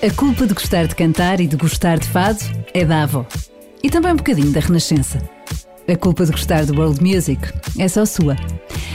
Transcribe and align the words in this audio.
A 0.00 0.14
culpa 0.14 0.46
de 0.46 0.54
gostar 0.54 0.86
de 0.86 0.94
cantar 0.94 1.40
e 1.40 1.48
de 1.48 1.56
gostar 1.56 1.98
de 1.98 2.06
fado 2.06 2.38
é 2.72 2.84
da 2.84 3.02
avó. 3.02 3.26
E 3.82 3.90
também 3.90 4.12
um 4.12 4.16
bocadinho 4.16 4.52
da 4.52 4.60
Renascença. 4.60 5.18
A 5.88 5.96
culpa 5.96 6.24
de 6.24 6.30
gostar 6.30 6.64
de 6.64 6.70
world 6.70 7.02
music 7.02 7.40
é 7.76 7.88
só 7.88 8.06
sua. 8.06 8.36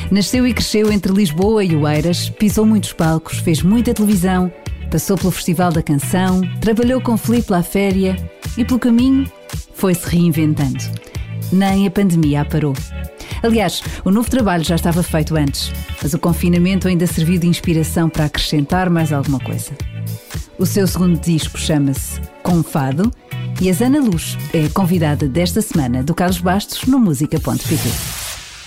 Nasceu 0.10 0.48
e 0.48 0.54
cresceu 0.54 0.90
entre 0.94 1.12
Lisboa 1.12 1.62
e 1.62 1.76
Oeiras, 1.76 2.30
pisou 2.30 2.66
muitos 2.66 2.94
palcos, 2.94 3.40
fez 3.40 3.62
muita 3.62 3.94
televisão, 3.94 4.50
passou 4.90 5.18
pelo 5.18 5.32
Festival 5.32 5.74
da 5.74 5.84
Canção, 5.84 6.40
trabalhou 6.62 7.02
com 7.02 7.18
Filipe 7.18 7.52
La 7.52 7.64
Féria 7.64 8.16
e, 8.58 8.64
pelo 8.64 8.80
caminho, 8.80 9.30
foi-se 9.74 10.08
reinventando. 10.08 10.80
Nem 11.52 11.86
a 11.86 11.92
pandemia 11.92 12.42
a 12.42 12.46
parou. 12.46 12.74
Aliás, 13.44 13.84
o 14.06 14.10
novo 14.10 14.30
trabalho 14.30 14.64
já 14.64 14.76
estava 14.76 15.04
feito 15.04 15.36
antes, 15.36 15.70
mas 16.02 16.14
o 16.14 16.20
confinamento 16.20 16.88
ainda 16.88 17.06
serviu 17.06 17.38
de 17.38 17.48
inspiração 17.48 18.08
para 18.08 18.24
acrescentar 18.24 18.90
mais 18.90 19.12
alguma 19.12 19.42
coisa. 19.42 19.74
O 20.64 20.66
seu 20.66 20.88
segundo 20.88 21.20
disco 21.20 21.58
chama-se 21.58 22.22
Confado 22.42 23.12
e 23.62 23.70
a 23.70 23.74
Zana 23.74 24.00
Luz 24.00 24.38
é 24.54 24.64
a 24.64 24.70
convidada 24.70 25.28
desta 25.28 25.62
semana 25.62 26.02
do 26.02 26.16
Carlos 26.16 26.40
Bastos 26.40 26.86
no 26.86 26.98
música.pt. 26.98 27.90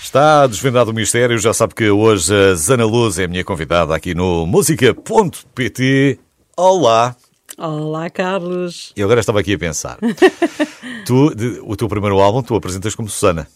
Está 0.03 0.45
desvendado 0.45 0.91
o 0.91 0.93
mistério, 0.93 1.39
já 1.39 1.55
sabe 1.55 1.73
que 1.73 1.89
hoje 1.89 2.31
a 2.31 2.53
Zana 2.53 2.85
Luz 2.85 3.17
é 3.17 3.23
a 3.23 3.27
minha 3.27 3.43
convidada 3.43 3.95
aqui 3.95 4.13
no 4.13 4.45
música.pt. 4.45 6.19
Olá! 6.55 7.15
Olá, 7.57 8.11
Carlos! 8.11 8.93
E 8.95 9.01
agora 9.01 9.19
estava 9.19 9.39
aqui 9.39 9.55
a 9.55 9.57
pensar. 9.57 9.97
tu, 11.03 11.33
de, 11.33 11.59
o 11.63 11.75
teu 11.75 11.87
primeiro 11.87 12.19
álbum, 12.19 12.43
tu 12.43 12.53
apresentas 12.53 12.93
como 12.93 13.09
Susana. 13.09 13.47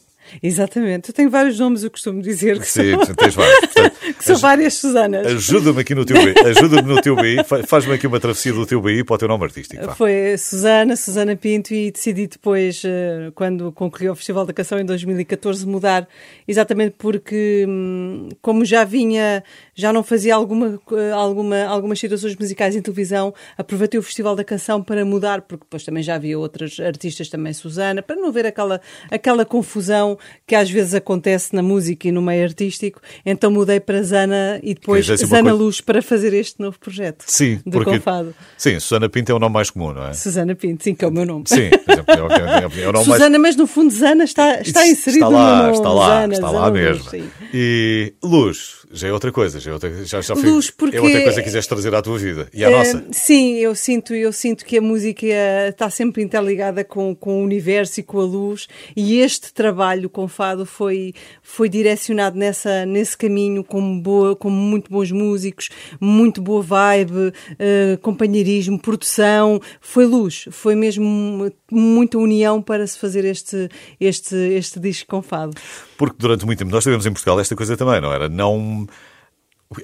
Exatamente. 0.42 1.10
Eu 1.10 1.14
tenho 1.14 1.30
vários 1.30 1.60
nomes, 1.60 1.84
eu 1.84 1.92
costumo 1.92 2.22
dizer 2.22 2.60
que, 2.60 2.68
Sim, 2.68 2.92
são, 3.06 3.16
tens 3.16 3.36
vários. 3.36 3.60
Portanto, 3.60 3.96
que 4.18 4.24
são 4.26 4.36
várias 4.38 4.74
Susanas. 4.76 5.28
Ajuda-me 5.28 5.82
aqui 5.82 5.96
no 5.96 6.06
teu 6.06 6.18
BI. 6.18 6.34
Ajuda-me 6.58 6.88
no 6.94 7.02
teu 7.02 7.16
BI. 7.16 7.44
Fa- 7.44 7.64
Faz-me 7.64 7.94
aqui 7.94 8.08
uma 8.08 8.20
travessia 8.20 8.54
do 8.54 8.66
teu 8.66 8.82
BI 8.82 9.04
para 9.04 9.16
o 9.16 9.18
teu 9.18 9.28
nome 9.28 9.44
artístico. 9.44 9.96
Foi 9.96 10.36
Susana, 10.38 10.96
Susana 10.96 11.36
Pinto 11.36 11.74
e 11.74 11.92
decidi 11.92 12.28
depois, 12.28 12.82
eh, 12.86 13.32
quando 13.36 13.72
concluí 13.72 14.10
o 14.10 14.16
Festival 14.16 14.46
da 14.46 14.54
Canção 14.54 14.80
em 14.80 14.86
2014, 14.86 15.66
mudar, 15.66 16.08
exatamente 16.48 16.96
porque, 16.98 17.66
hum, 17.68 18.30
como 18.42 18.64
já 18.66 18.84
vinha, 18.84 19.44
já 19.76 19.92
não 19.94 20.04
fazia 20.04 20.36
alguma, 20.36 20.80
eh, 20.94 21.12
alguma, 21.12 21.64
algumas 21.66 22.00
situações 22.00 22.36
musicais 22.36 22.76
em 22.76 22.82
televisão, 22.82 23.34
aproveitei 23.58 24.00
o 24.00 24.04
Festival 24.04 24.36
da 24.36 24.44
Canção 24.44 24.82
para 24.84 25.04
mudar, 25.06 25.42
porque 25.42 25.64
depois 25.66 25.84
também 25.84 26.04
já 26.04 26.16
havia 26.16 26.38
outras 26.38 26.80
artistas, 26.80 27.30
também 27.30 27.54
Susana, 27.54 28.02
para 28.02 28.16
não 28.16 28.28
haver 28.30 28.46
aquela, 28.46 28.82
aquela 29.10 29.46
confusão 29.46 30.18
que 30.48 30.56
às 30.56 30.70
vezes 30.70 30.94
acontece 30.94 31.56
na 31.56 31.62
música 31.64 32.08
e 32.08 32.12
no 32.12 32.22
meio 32.22 32.44
artístico. 32.44 33.00
Então 33.26 33.50
mudei 33.52 33.80
para 33.80 34.02
Zana 34.04 34.60
e 34.64 34.74
depois 34.74 35.10
assim, 35.10 35.26
Zana 35.26 35.44
coisa- 35.50 35.56
Luz 35.64 35.82
para 35.82 36.02
fazer 36.02 36.34
este 36.34 36.60
novo 36.60 36.78
projeto 36.80 37.24
Sim, 37.28 37.58
de 37.66 37.72
porque. 37.72 37.92
Confado. 37.92 38.34
Sim, 38.58 38.80
Susana 38.80 39.10
Pinto 39.10 39.32
é 39.32 39.36
o 39.36 39.40
nome 39.40 39.54
mais 39.54 39.70
comum, 39.70 39.94
não 39.94 40.08
é? 40.08 40.14
Susana 40.14 40.56
Pinto, 40.56 40.84
sim, 40.84 40.94
que 40.96 41.04
é 41.04 41.08
o 41.08 41.12
meu 41.12 41.26
nome. 41.26 41.44
Sim, 41.48 41.70
exemplo, 41.88 42.14
é 42.16 42.22
o, 42.22 42.26
é 42.28 42.68
o- 42.68 42.80
é 42.80 42.86
nome 42.86 42.94
mais. 42.94 43.06
Susana, 43.06 43.40
mas 43.40 43.56
no 43.56 43.68
fundo 43.68 43.92
Zana 43.94 44.24
está, 44.24 44.62
está 44.62 44.86
inserido 44.88 45.26
está 45.26 45.30
lá, 45.30 45.50
no 45.50 45.56
meu 45.56 45.64
nome. 45.64 45.78
está 45.78 45.90
lá, 45.92 46.22
Zana, 46.22 46.34
está 46.34 46.50
lá 46.52 46.68
Luz, 46.68 46.74
mesmo. 46.82 47.10
sim. 47.10 47.30
E 47.54 48.14
luz, 48.24 48.81
já 48.94 49.08
é 49.08 49.14
outra 49.14 49.32
coisa, 49.32 49.60
já 49.60 49.72
é 49.72 49.74
outra, 49.74 50.06
já, 50.06 50.22
já 50.22 50.34
Luz, 50.34 50.70
porque- 50.70 50.98
é 50.98 51.02
outra 51.02 51.22
coisa 51.22 51.38
que 51.40 51.46
quiseste 51.46 51.70
trazer 51.70 51.94
à 51.96 52.02
tua 52.02 52.18
vida 52.18 52.48
e 52.54 52.64
à 52.64 52.70
Eh, 52.70 52.78
nossa. 52.78 53.06
Sim, 53.12 53.56
eu 53.58 53.74
sinto, 53.76 54.14
eu 54.14 54.32
sinto 54.34 54.66
que 54.66 54.78
a 54.78 54.82
música 54.82 55.26
eh, 55.26 55.70
está 55.70 55.90
sempre 55.90 56.22
interligada 56.24 56.84
com, 56.84 57.16
com 57.16 57.42
o 57.42 57.44
universo 57.44 58.00
e 58.00 58.04
com 58.04 58.20
a 58.20 58.24
luz 58.24 58.68
e 58.96 59.20
este 59.20 59.54
trabalho 59.54 60.10
com 60.10 60.28
fado 60.28 60.66
foi, 60.66 61.14
foi 61.42 61.70
direcionado 61.70 62.38
nessa, 62.38 62.86
nesse 62.86 63.18
caminho 63.18 63.64
com, 63.64 64.00
boa, 64.00 64.36
com 64.36 64.50
muito 64.50 64.90
bons 64.92 65.12
músicos, 65.12 65.70
muito 66.00 66.42
boa 66.42 66.62
vibe, 66.62 67.34
eh, 67.60 67.98
companheirismo, 68.02 68.80
produção, 68.80 69.60
foi 69.80 70.06
luz, 70.06 70.46
foi 70.52 70.76
mesmo 70.76 71.52
muita 71.72 72.18
união 72.18 72.62
para 72.62 72.86
se 72.86 72.98
fazer 73.00 73.26
este, 73.26 73.70
este, 74.00 74.36
este 74.36 74.80
disco 74.80 75.08
com 75.10 75.22
fado. 75.22 75.54
Porque 75.98 76.16
durante 76.18 76.46
muito 76.46 76.60
tempo 76.60 76.72
nós 76.72 76.84
tivemos 76.84 77.06
em 77.06 77.12
Portugal 77.12 77.40
esta 77.40 77.56
coisa 77.56 77.78
também, 77.78 78.02
não 78.02 78.12
era? 78.12 78.28
Não. 78.28 78.81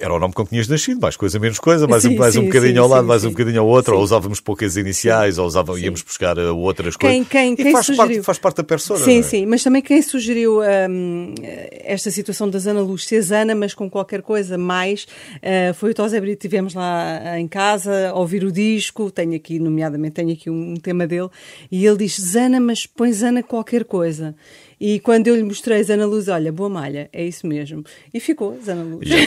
Era 0.00 0.12
o 0.12 0.18
nome 0.18 0.34
com 0.34 0.44
que 0.44 0.50
tinhas 0.50 0.68
nascido, 0.68 1.00
mais 1.00 1.16
coisa, 1.16 1.38
menos 1.38 1.58
coisa, 1.58 1.86
mais, 1.88 2.04
um, 2.04 2.10
Sim, 2.10 2.16
mais 2.18 2.36
um 2.36 2.40
sim, 2.40 2.46
bocadinho 2.48 2.72
sim, 2.74 2.78
ao 2.78 2.88
lado, 2.88 3.06
mais 3.06 3.24
um 3.24 3.30
bocadinho 3.30 3.62
ao 3.62 3.66
outro, 3.66 3.96
ou 3.96 4.02
usávamos 4.02 4.38
poucas 4.38 4.76
iniciais, 4.76 5.38
ou 5.38 5.46
usava, 5.46 5.80
íamos 5.80 6.02
buscar 6.02 6.36
uh, 6.38 6.54
outras 6.58 6.94
coisas. 6.94 7.26
Quem- 7.26 7.54
quem- 7.56 7.56
quem 7.56 7.72
faz, 7.72 7.86
parte, 7.86 7.96
sugeriu? 7.96 8.22
faz 8.22 8.38
parte 8.38 8.56
da 8.58 8.64
persona. 8.64 9.02
Sim, 9.02 9.20
é? 9.20 9.22
sim, 9.22 9.46
mas 9.46 9.62
também 9.62 9.80
quem 9.80 10.02
sugeriu 10.02 10.60
hum, 10.60 11.32
esta 11.72 12.10
situação 12.10 12.50
da 12.50 12.58
Zana 12.58 12.82
Luz 12.82 13.06
ser 13.06 13.22
Zana, 13.22 13.54
mas 13.54 13.72
com 13.72 13.88
qualquer 13.88 14.20
coisa 14.20 14.58
mais, 14.58 15.06
eh, 15.40 15.72
foi 15.72 15.92
o 15.92 15.94
Tosé 15.94 16.20
Brito. 16.20 16.42
Tivemos 16.42 16.74
lá 16.74 17.22
eh, 17.24 17.40
em 17.40 17.48
casa 17.48 18.10
a 18.10 18.14
ouvir 18.14 18.44
o 18.44 18.52
disco, 18.52 19.10
tenho 19.10 19.34
aqui, 19.36 19.58
nomeadamente, 19.58 20.16
tenho 20.16 20.32
aqui 20.34 20.50
um, 20.50 20.72
um 20.72 20.76
tema 20.76 21.06
dele, 21.06 21.30
e 21.72 21.86
ele 21.86 21.96
diz 21.96 22.20
Zana, 22.20 22.60
mas 22.60 22.84
põe 22.84 23.10
Zana 23.10 23.42
qualquer 23.42 23.84
coisa. 23.86 24.34
E 24.80 25.00
quando 25.00 25.26
eu 25.26 25.34
lhe 25.36 25.42
mostrei 25.42 25.82
Zana 25.82 26.06
Luz, 26.06 26.28
olha, 26.28 26.52
boa 26.52 26.68
malha, 26.68 27.08
é 27.12 27.24
isso 27.24 27.46
mesmo. 27.46 27.82
E 28.14 28.20
ficou 28.20 28.58
Zana 28.64 28.82
Luz. 28.84 29.08
E 29.08 29.14
é, 29.14 29.22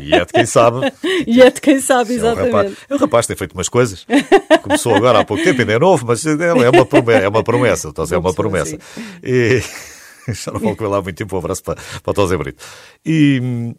e- 0.00 0.08
e 0.10 0.14
é 0.14 0.24
de 0.24 0.32
quem 0.32 0.46
sabe. 0.46 0.92
E 1.26 1.40
é 1.40 1.50
de 1.50 1.60
quem 1.60 1.80
sabe, 1.80 2.16
É 2.16 2.18
um, 2.22 2.34
rapaz, 2.34 2.46
exatamente. 2.46 2.76
é 2.90 2.94
um 2.94 2.98
rapaz 2.98 3.26
que 3.26 3.32
tem 3.32 3.36
feito 3.38 3.52
umas 3.54 3.68
coisas. 3.68 4.06
Começou 4.62 4.94
agora 4.94 5.20
há 5.20 5.24
pouco 5.24 5.42
tempo, 5.42 5.60
ainda 5.60 5.72
é 5.72 5.78
novo, 5.78 6.04
mas 6.06 6.24
é 6.26 6.32
é 6.32 6.70
uma 6.70 6.84
promessa. 6.84 7.24
É 7.24 7.28
uma 7.28 7.42
promessa. 7.42 7.88
O 7.88 7.92
Tosé 7.92 8.14
é 8.16 8.18
uma 8.18 8.34
promessa. 8.34 8.76
E 9.22 9.60
já 10.34 10.52
não 10.52 10.60
falo 10.60 10.76
com 10.76 10.84
ele 10.84 10.94
há 10.94 11.00
muito 11.02 11.16
tempo. 11.16 11.34
Um 11.36 11.38
abraço 11.38 11.62
para, 11.62 11.76
para 12.02 12.10
o 12.10 12.14
Tosé 12.14 12.36
Brito. 12.36 12.62
E 13.04 13.40
hum, 13.42 13.74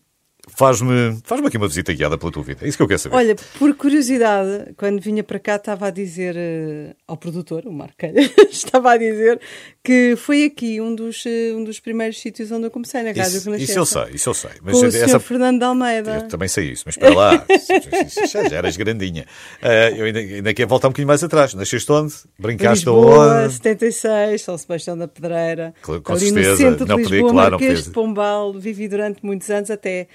faz-me 0.49 1.17
faz 1.23 1.43
aqui 1.45 1.57
uma 1.57 1.67
visita 1.67 1.93
guiada 1.93 2.17
pela 2.17 2.31
tua 2.31 2.43
vida. 2.43 2.59
É 2.63 2.67
isso 2.67 2.77
que 2.77 2.83
eu 2.83 2.87
quero 2.87 2.99
saber. 2.99 3.15
Olha, 3.15 3.35
por 3.57 3.73
curiosidade, 3.75 4.73
quando 4.77 5.01
vinha 5.01 5.23
para 5.23 5.39
cá, 5.39 5.55
estava 5.55 5.87
a 5.87 5.89
dizer 5.89 6.35
eh, 6.37 6.95
ao 7.07 7.15
produtor, 7.17 7.63
o 7.65 7.87
Calha, 7.97 8.19
estava 8.51 8.91
a 8.93 8.97
dizer 8.97 9.39
que 9.83 10.15
foi 10.17 10.45
aqui 10.45 10.79
um 10.81 10.93
dos, 10.93 11.23
eh, 11.25 11.53
um 11.55 11.63
dos 11.63 11.79
primeiros 11.79 12.19
sítios 12.19 12.51
onde 12.51 12.65
eu 12.67 12.71
comecei 12.71 13.01
na 13.01 13.09
Rádio 13.09 13.23
isso, 13.37 13.45
Renascença. 13.45 13.71
isso 13.71 13.79
eu 13.79 13.85
sei, 13.85 14.15
isso 14.15 14.29
eu 14.29 14.33
sei. 14.33 14.51
Mas 14.61 14.73
Com 14.79 14.81
o 14.81 14.87
essa, 14.87 15.07
Sr. 15.07 15.19
Fernando 15.19 15.59
de 15.59 15.65
Almeida. 15.65 16.15
eu 16.15 16.27
também 16.27 16.47
sei 16.47 16.71
isso, 16.71 16.83
mas 16.85 16.95
espera 16.95 17.13
lá. 17.15 17.45
Já, 18.31 18.47
já 18.49 18.55
eras 18.57 18.77
grandinha. 18.77 19.25
Ah, 19.61 19.89
eu 19.91 20.05
ainda, 20.05 20.19
ainda 20.19 20.53
quero 20.53 20.69
voltar 20.69 20.87
um 20.87 20.91
bocadinho 20.91 21.07
mais 21.07 21.23
atrás. 21.23 21.53
Nasceste 21.53 21.91
onde? 21.91 22.13
Brincaste 22.37 22.85
Lisboa, 22.85 23.43
onde? 23.45 23.53
76, 23.53 24.41
São 24.41 24.57
Sebastião 24.57 24.97
da 24.97 25.07
Pedreira. 25.07 25.73
Com- 25.81 26.01
com 26.01 26.13
ali 26.13 26.25
certeza. 26.29 26.51
no 26.51 26.57
centro 26.57 26.85
de 26.85 26.89
Não 26.89 26.97
podia, 26.97 27.09
Lisboa, 27.11 27.31
claro, 27.31 27.51
Marquês 27.51 27.71
podia. 27.73 27.83
de 27.85 27.89
Pombal. 27.91 28.53
Vivi 28.53 28.87
durante 28.87 29.25
muitos 29.25 29.49
anos 29.49 29.69
até 29.69 30.07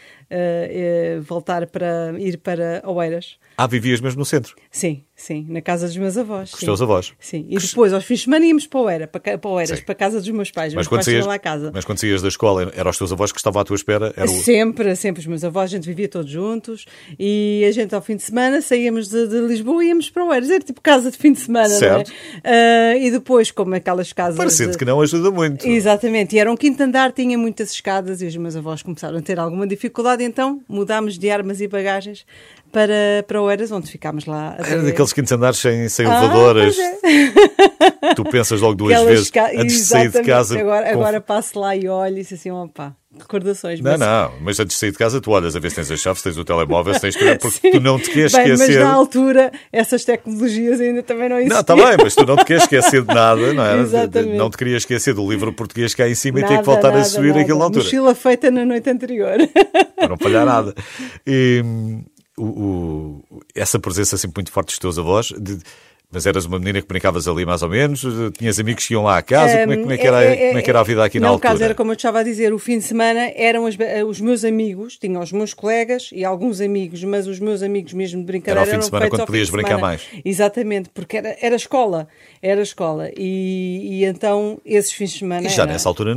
voltar 1.26 1.66
para 1.68 2.18
ir 2.18 2.38
para 2.38 2.82
Oeiras. 2.84 3.38
Ah, 3.56 3.66
vivias 3.66 4.00
mesmo 4.00 4.18
no 4.20 4.24
centro, 4.24 4.54
Sim, 4.70 5.04
sim, 5.20 5.44
na 5.50 5.60
casa 5.60 5.86
dos 5.88 5.96
meus 5.96 6.16
avós. 6.16 6.50
com 6.52 6.56
os 6.58 6.62
teus 6.62 6.80
avós. 6.80 7.12
Sim, 7.18 7.44
e 7.50 7.58
depois 7.58 7.92
aos 7.92 8.04
fins 8.04 8.20
de 8.20 8.24
semana 8.26 8.46
íamos 8.46 8.66
para 8.66 8.80
Oeiras, 8.80 9.08
para, 9.10 9.20
ca- 9.20 9.36
para, 9.38 9.50
Oeiras, 9.50 9.78
Sim. 9.80 9.84
para 9.84 9.92
a 9.92 9.96
casa 9.96 10.20
dos 10.20 10.28
meus 10.30 10.50
pais. 10.50 10.72
Mas 10.72 10.76
meus 10.76 10.88
quando, 10.88 10.98
pais 10.98 11.04
saías, 11.06 11.26
lá 11.26 11.38
casa. 11.38 11.70
mas 11.74 11.84
quando 11.84 11.98
saías 11.98 12.22
da 12.22 12.28
escola, 12.28 12.72
eram 12.76 12.90
os 12.90 12.96
teus 12.96 13.12
avós 13.12 13.32
que 13.32 13.38
estavam 13.38 13.60
à 13.60 13.64
tua 13.64 13.74
espera? 13.76 14.14
Era 14.16 14.24
o... 14.24 14.28
Sempre, 14.28 14.94
sempre 14.96 15.20
os 15.20 15.26
meus 15.26 15.42
avós, 15.44 15.64
a 15.70 15.76
gente 15.76 15.84
vivia 15.86 16.08
todos 16.08 16.30
juntos 16.30 16.84
e 17.18 17.64
a 17.68 17.72
gente 17.72 17.94
ao 17.94 18.00
fim 18.00 18.14
de 18.16 18.22
semana 18.22 18.62
saíamos 18.62 19.08
de, 19.08 19.26
de 19.26 19.40
Lisboa 19.40 19.84
e 19.84 19.88
íamos 19.88 20.08
para 20.08 20.24
Oeiras. 20.24 20.48
Era 20.48 20.64
tipo 20.64 20.80
casa 20.80 21.10
de 21.10 21.18
fim 21.18 21.32
de 21.32 21.40
semana, 21.40 21.68
Certo. 21.68 22.10
não 22.44 22.50
é? 22.50 22.92
Ah, 22.92 22.96
e 22.96 23.10
depois, 23.10 23.50
como 23.50 23.74
aquelas 23.74 24.12
casas. 24.12 24.36
Parecendo 24.36 24.70
de- 24.72 24.78
que 24.78 24.84
não 24.84 25.00
ajuda 25.00 25.30
muito. 25.30 25.66
Exatamente, 25.66 26.36
e 26.36 26.38
era 26.38 26.50
um 26.50 26.56
quinto 26.56 26.80
andar, 26.82 27.12
tinha 27.12 27.36
muitas 27.36 27.72
escadas 27.72 28.22
e 28.22 28.26
os 28.26 28.36
meus 28.36 28.54
avós 28.54 28.82
começaram 28.82 29.18
a 29.18 29.22
ter 29.22 29.38
alguma 29.38 29.66
dificuldade, 29.66 30.22
então 30.22 30.60
mudámos 30.68 31.18
de 31.18 31.28
armas 31.30 31.60
e 31.60 31.66
bagagens 31.66 32.24
para, 32.72 33.24
para 33.26 33.40
Oeiras, 33.42 33.70
onde 33.72 33.90
ficámos 33.90 34.26
lá. 34.26 34.56
Era 34.58 34.82
daqueles 34.82 35.12
quintos 35.12 35.32
andares 35.32 35.58
sem, 35.58 35.88
sem 35.88 36.06
Ah, 36.06 36.18
elevadoras. 36.18 36.76
é. 36.78 38.14
Tu 38.14 38.24
pensas 38.24 38.60
logo 38.60 38.74
duas 38.74 38.92
Aquelas 38.92 39.10
vezes 39.12 39.30
ca- 39.30 39.50
antes 39.54 39.76
de 39.76 39.84
sair 39.84 40.10
de 40.10 40.22
casa. 40.22 40.58
Agora, 40.58 40.86
com- 40.86 40.92
agora 41.00 41.20
passo 41.20 41.58
lá 41.58 41.74
e 41.76 41.88
olho 41.88 42.14
e 42.16 42.20
disse 42.20 42.34
assim, 42.34 42.50
opa, 42.50 42.94
recordações. 43.18 43.80
Não, 43.80 43.90
mas- 43.92 44.00
não, 44.00 44.32
mas 44.40 44.60
antes 44.60 44.74
de 44.74 44.80
sair 44.80 44.92
de 44.92 44.98
casa 44.98 45.20
tu 45.20 45.30
olhas 45.30 45.54
a 45.56 45.58
ver 45.60 45.70
se 45.70 45.76
tens 45.76 45.90
as 45.90 46.00
chaves, 46.00 46.22
tens 46.22 46.36
o 46.36 46.44
telemóvel, 46.44 46.94
se 46.94 47.00
tens 47.00 47.16
que 47.16 47.24
porque 47.36 47.58
Sim. 47.58 47.70
tu 47.72 47.80
não 47.80 47.98
te 47.98 48.10
queres 48.10 48.32
Bem, 48.32 48.42
esquecer. 48.52 48.74
Mas 48.80 48.84
na 48.84 48.92
altura, 48.92 49.52
essas 49.72 50.04
tecnologias 50.04 50.80
ainda 50.80 51.02
também 51.02 51.28
não 51.28 51.36
existiam. 51.36 51.54
Não, 51.54 51.60
está 51.60 51.74
bem, 51.76 51.96
mas 52.02 52.14
tu 52.14 52.26
não 52.26 52.36
te 52.36 52.44
queres 52.44 52.62
esquecer 52.64 53.02
de 53.02 53.14
nada, 53.14 53.52
não 53.54 53.64
é? 53.64 53.78
Exatamente. 53.80 54.36
Não 54.36 54.50
te 54.50 54.56
querias 54.56 54.82
esquecer 54.82 55.14
do 55.14 55.28
livro 55.28 55.52
português 55.52 55.94
cá 55.94 56.08
em 56.08 56.14
cima 56.14 56.40
e 56.40 56.42
ter 56.42 56.48
que 56.48 56.54
Nada, 56.54 56.64
voltar 56.64 56.88
a 56.88 56.92
nada, 56.92 57.04
subir 57.04 57.28
nada. 57.28 57.40
aquilo 57.40 57.58
na 57.58 57.64
altura. 57.64 57.84
Mochila 57.84 58.14
feita 58.14 58.50
na 58.50 58.64
noite 58.64 58.88
anterior. 58.90 59.36
para 59.96 60.08
não 60.08 60.16
falhar 60.16 60.44
nada. 60.46 60.74
E, 61.26 61.62
o- 62.38 63.22
o- 63.30 63.40
essa 63.54 63.78
presença 63.78 64.16
sempre 64.16 64.38
muito 64.40 64.52
forte 64.52 64.68
dos 64.68 64.78
teus 64.78 64.98
avós, 64.98 65.26
de- 65.38 65.58
mas 66.10 66.24
eras 66.24 66.46
uma 66.46 66.58
menina 66.58 66.80
que 66.80 66.88
brincavas 66.88 67.28
ali 67.28 67.44
mais 67.44 67.60
ou 67.62 67.68
menos, 67.68 68.02
tinhas 68.38 68.58
amigos 68.58 68.86
que 68.86 68.94
iam 68.94 69.02
lá 69.04 69.18
à 69.18 69.22
casa, 69.22 69.58
como, 69.58 69.72
é, 69.72 69.76
como 69.76 69.92
é 69.92 69.98
que 69.98 70.06
era, 70.06 70.24
É, 70.24 70.32
é, 70.32 70.46
como 70.48 70.58
é 70.58 70.62
que 70.62 70.70
era 70.70 70.80
a 70.80 70.82
vida 70.82 71.04
aqui 71.04 71.20
na 71.20 71.28
altura? 71.28 71.48
No 71.50 71.52
caso 71.52 71.64
era 71.64 71.74
como 71.74 71.92
eu 71.92 71.96
te 71.96 71.98
estava 71.98 72.20
a 72.20 72.22
dizer, 72.22 72.54
o 72.54 72.58
fim 72.58 72.78
de 72.78 72.84
semana 72.84 73.30
eram 73.36 73.66
as- 73.66 73.76
os 74.08 74.18
meus 74.18 74.42
amigos, 74.42 74.96
tinham 74.96 75.20
os 75.20 75.30
meus 75.32 75.52
colegas 75.52 76.08
e 76.10 76.24
alguns 76.24 76.62
amigos, 76.62 77.04
mas 77.04 77.26
os 77.26 77.38
meus 77.38 77.62
amigos 77.62 77.92
mesmo 77.92 78.20
de 78.20 78.26
brincadeira 78.26 78.60
Era 78.60 78.70
ao 78.70 78.74
fim 78.74 78.78
de 78.78 78.86
semana 78.86 79.10
quando 79.10 79.26
podias 79.26 79.50
brincar 79.50 79.76
mais. 79.78 80.00
Exatamente, 80.24 80.88
porque 80.94 81.18
era, 81.18 81.36
era 81.42 81.56
escola, 81.56 82.08
era 82.40 82.62
escola 82.62 83.10
e, 83.14 84.00
e 84.00 84.04
então 84.06 84.58
esses 84.64 84.92
fins 84.92 85.10
de 85.12 85.18
semana 85.18 85.46
E 85.46 85.50
já 85.50 85.64
era- 85.64 85.72
nessa 85.72 85.90
altura 85.90 86.14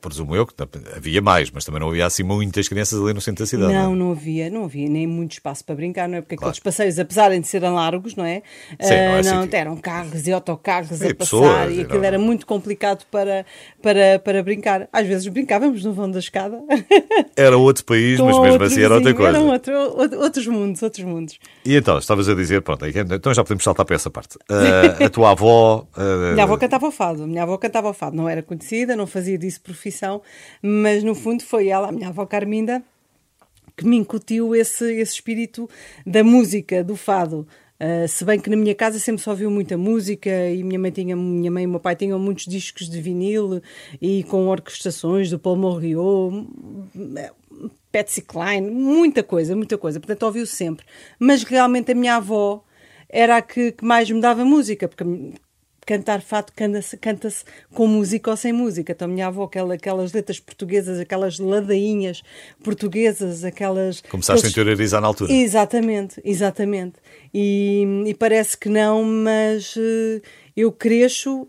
presumo 0.00 0.34
eu 0.34 0.46
que 0.46 0.54
havia 0.96 1.20
mais, 1.20 1.50
mas 1.50 1.64
também 1.64 1.80
não 1.80 1.88
havia 1.88 2.06
assim 2.06 2.22
muitas 2.22 2.68
crianças 2.68 3.00
ali 3.00 3.12
no 3.12 3.20
centro 3.20 3.44
da 3.44 3.48
cidade. 3.48 3.72
Não, 3.72 3.90
não, 3.90 3.96
não 3.96 4.12
havia, 4.12 4.50
não 4.50 4.64
havia 4.64 4.88
nem 4.88 5.06
muito 5.06 5.32
espaço 5.32 5.64
para 5.64 5.74
brincar, 5.74 6.08
não 6.08 6.18
é? 6.18 6.20
Porque 6.20 6.36
claro. 6.36 6.50
aqueles 6.50 6.62
passeios, 6.62 6.98
apesar 6.98 7.30
de 7.30 7.46
serem 7.46 7.70
largos, 7.70 8.14
não 8.14 8.24
é? 8.24 8.42
Sim, 8.80 8.90
não, 8.90 8.96
é 8.96 9.20
uh, 9.20 9.24
não 9.24 9.48
eram 9.52 9.76
carros 9.76 10.26
e 10.26 10.32
autocarros 10.32 11.00
e 11.00 11.08
a 11.08 11.14
pessoas, 11.14 11.48
passar 11.48 11.70
e 11.70 11.80
aquilo 11.82 11.98
não. 11.98 12.04
era 12.04 12.18
muito 12.18 12.46
complicado 12.46 13.04
para, 13.10 13.44
para, 13.82 14.18
para 14.18 14.42
brincar. 14.42 14.88
Às 14.92 15.06
vezes 15.06 15.26
brincávamos 15.28 15.84
no 15.84 15.92
vão 15.92 16.10
da 16.10 16.18
escada. 16.18 16.60
Era 17.36 17.56
outro 17.56 17.84
país, 17.84 18.20
mas 18.20 18.38
mesmo 18.38 18.62
assim 18.62 18.82
era 18.82 18.94
outra 18.94 19.12
coisa. 19.12 19.36
Eram 19.36 19.48
outro, 19.48 19.74
outros 20.20 20.46
mundos, 20.46 20.82
outros 20.82 21.04
mundos. 21.04 21.38
E 21.64 21.74
então, 21.74 21.98
estavas 21.98 22.28
a 22.28 22.34
dizer, 22.34 22.62
pronto, 22.62 22.86
então 22.86 23.34
já 23.34 23.42
podemos 23.42 23.64
saltar 23.64 23.84
para 23.84 23.96
essa 23.96 24.08
parte. 24.08 24.36
Uh, 24.36 25.04
a 25.04 25.10
tua 25.10 25.32
avó. 25.32 25.86
Uh... 25.96 26.32
Minha 26.34 26.44
avó 26.44 26.56
cantava 26.56 26.86
o 26.86 26.90
fado, 26.90 27.26
minha 27.26 27.42
avó 27.42 27.56
cantava 27.56 27.88
o 27.88 27.92
fado, 27.92 28.16
não 28.16 28.28
era 28.28 28.42
conhecida, 28.42 28.94
não 28.94 29.06
fazia 29.06 29.36
disso 29.36 29.60
profissão, 29.74 30.22
mas 30.62 31.02
no 31.02 31.14
fundo 31.14 31.42
foi 31.42 31.68
ela, 31.68 31.88
a 31.88 31.92
minha 31.92 32.08
avó 32.08 32.24
Carminda, 32.24 32.82
que 33.76 33.84
me 33.84 33.96
incutiu 33.96 34.54
esse, 34.54 34.84
esse 34.94 35.14
espírito 35.14 35.68
da 36.06 36.22
música, 36.22 36.82
do 36.82 36.96
fado. 36.96 37.46
Uh, 37.74 38.06
se 38.06 38.24
bem 38.24 38.38
que 38.38 38.48
na 38.48 38.56
minha 38.56 38.74
casa 38.74 39.00
sempre 39.00 39.20
só 39.20 39.32
ouviu 39.32 39.50
muita 39.50 39.76
música 39.76 40.30
e 40.48 40.62
minha 40.62 40.78
mãe, 40.78 40.92
tinha, 40.92 41.16
minha 41.16 41.50
mãe 41.50 41.64
e 41.64 41.66
meu 41.66 41.80
pai 41.80 41.96
tinham 41.96 42.18
muitos 42.18 42.46
discos 42.46 42.88
de 42.88 43.00
vinil 43.00 43.60
e 44.00 44.22
com 44.24 44.46
orquestrações 44.46 45.28
do 45.28 45.40
Paul 45.40 45.56
Morriot, 45.56 46.46
Patsy 47.90 48.22
Cline, 48.22 48.70
muita 48.70 49.24
coisa, 49.24 49.56
muita 49.56 49.76
coisa. 49.76 49.98
Portanto, 49.98 50.22
ouviu 50.22 50.46
sempre. 50.46 50.86
Mas 51.18 51.42
realmente 51.42 51.90
a 51.90 51.94
minha 51.94 52.16
avó 52.16 52.64
era 53.08 53.36
a 53.36 53.42
que, 53.42 53.72
que 53.72 53.84
mais 53.84 54.08
me 54.10 54.20
dava 54.20 54.44
música, 54.44 54.88
porque 54.88 55.04
cantar 55.84 56.20
fato 56.20 56.52
canta-se 56.54 56.96
canta 56.96 57.28
com 57.72 57.86
música 57.86 58.30
ou 58.30 58.36
sem 58.36 58.52
música. 58.52 58.92
Então, 58.92 59.08
minha 59.08 59.26
avó, 59.26 59.44
aquela, 59.44 59.74
aquelas 59.74 60.12
letras 60.12 60.40
portuguesas, 60.40 60.98
aquelas 60.98 61.38
ladainhas 61.38 62.22
portuguesas, 62.62 63.44
aquelas. 63.44 64.00
Começaste 64.02 64.46
aqueles... 64.46 64.58
a 64.58 64.60
interiorizar 64.60 65.00
na 65.00 65.06
altura. 65.08 65.32
Exatamente, 65.32 66.20
exatamente. 66.24 66.96
E, 67.32 68.04
e 68.06 68.14
parece 68.14 68.56
que 68.56 68.68
não, 68.68 69.04
mas 69.04 69.74
uh, 69.76 70.22
eu 70.56 70.70
cresço 70.70 71.48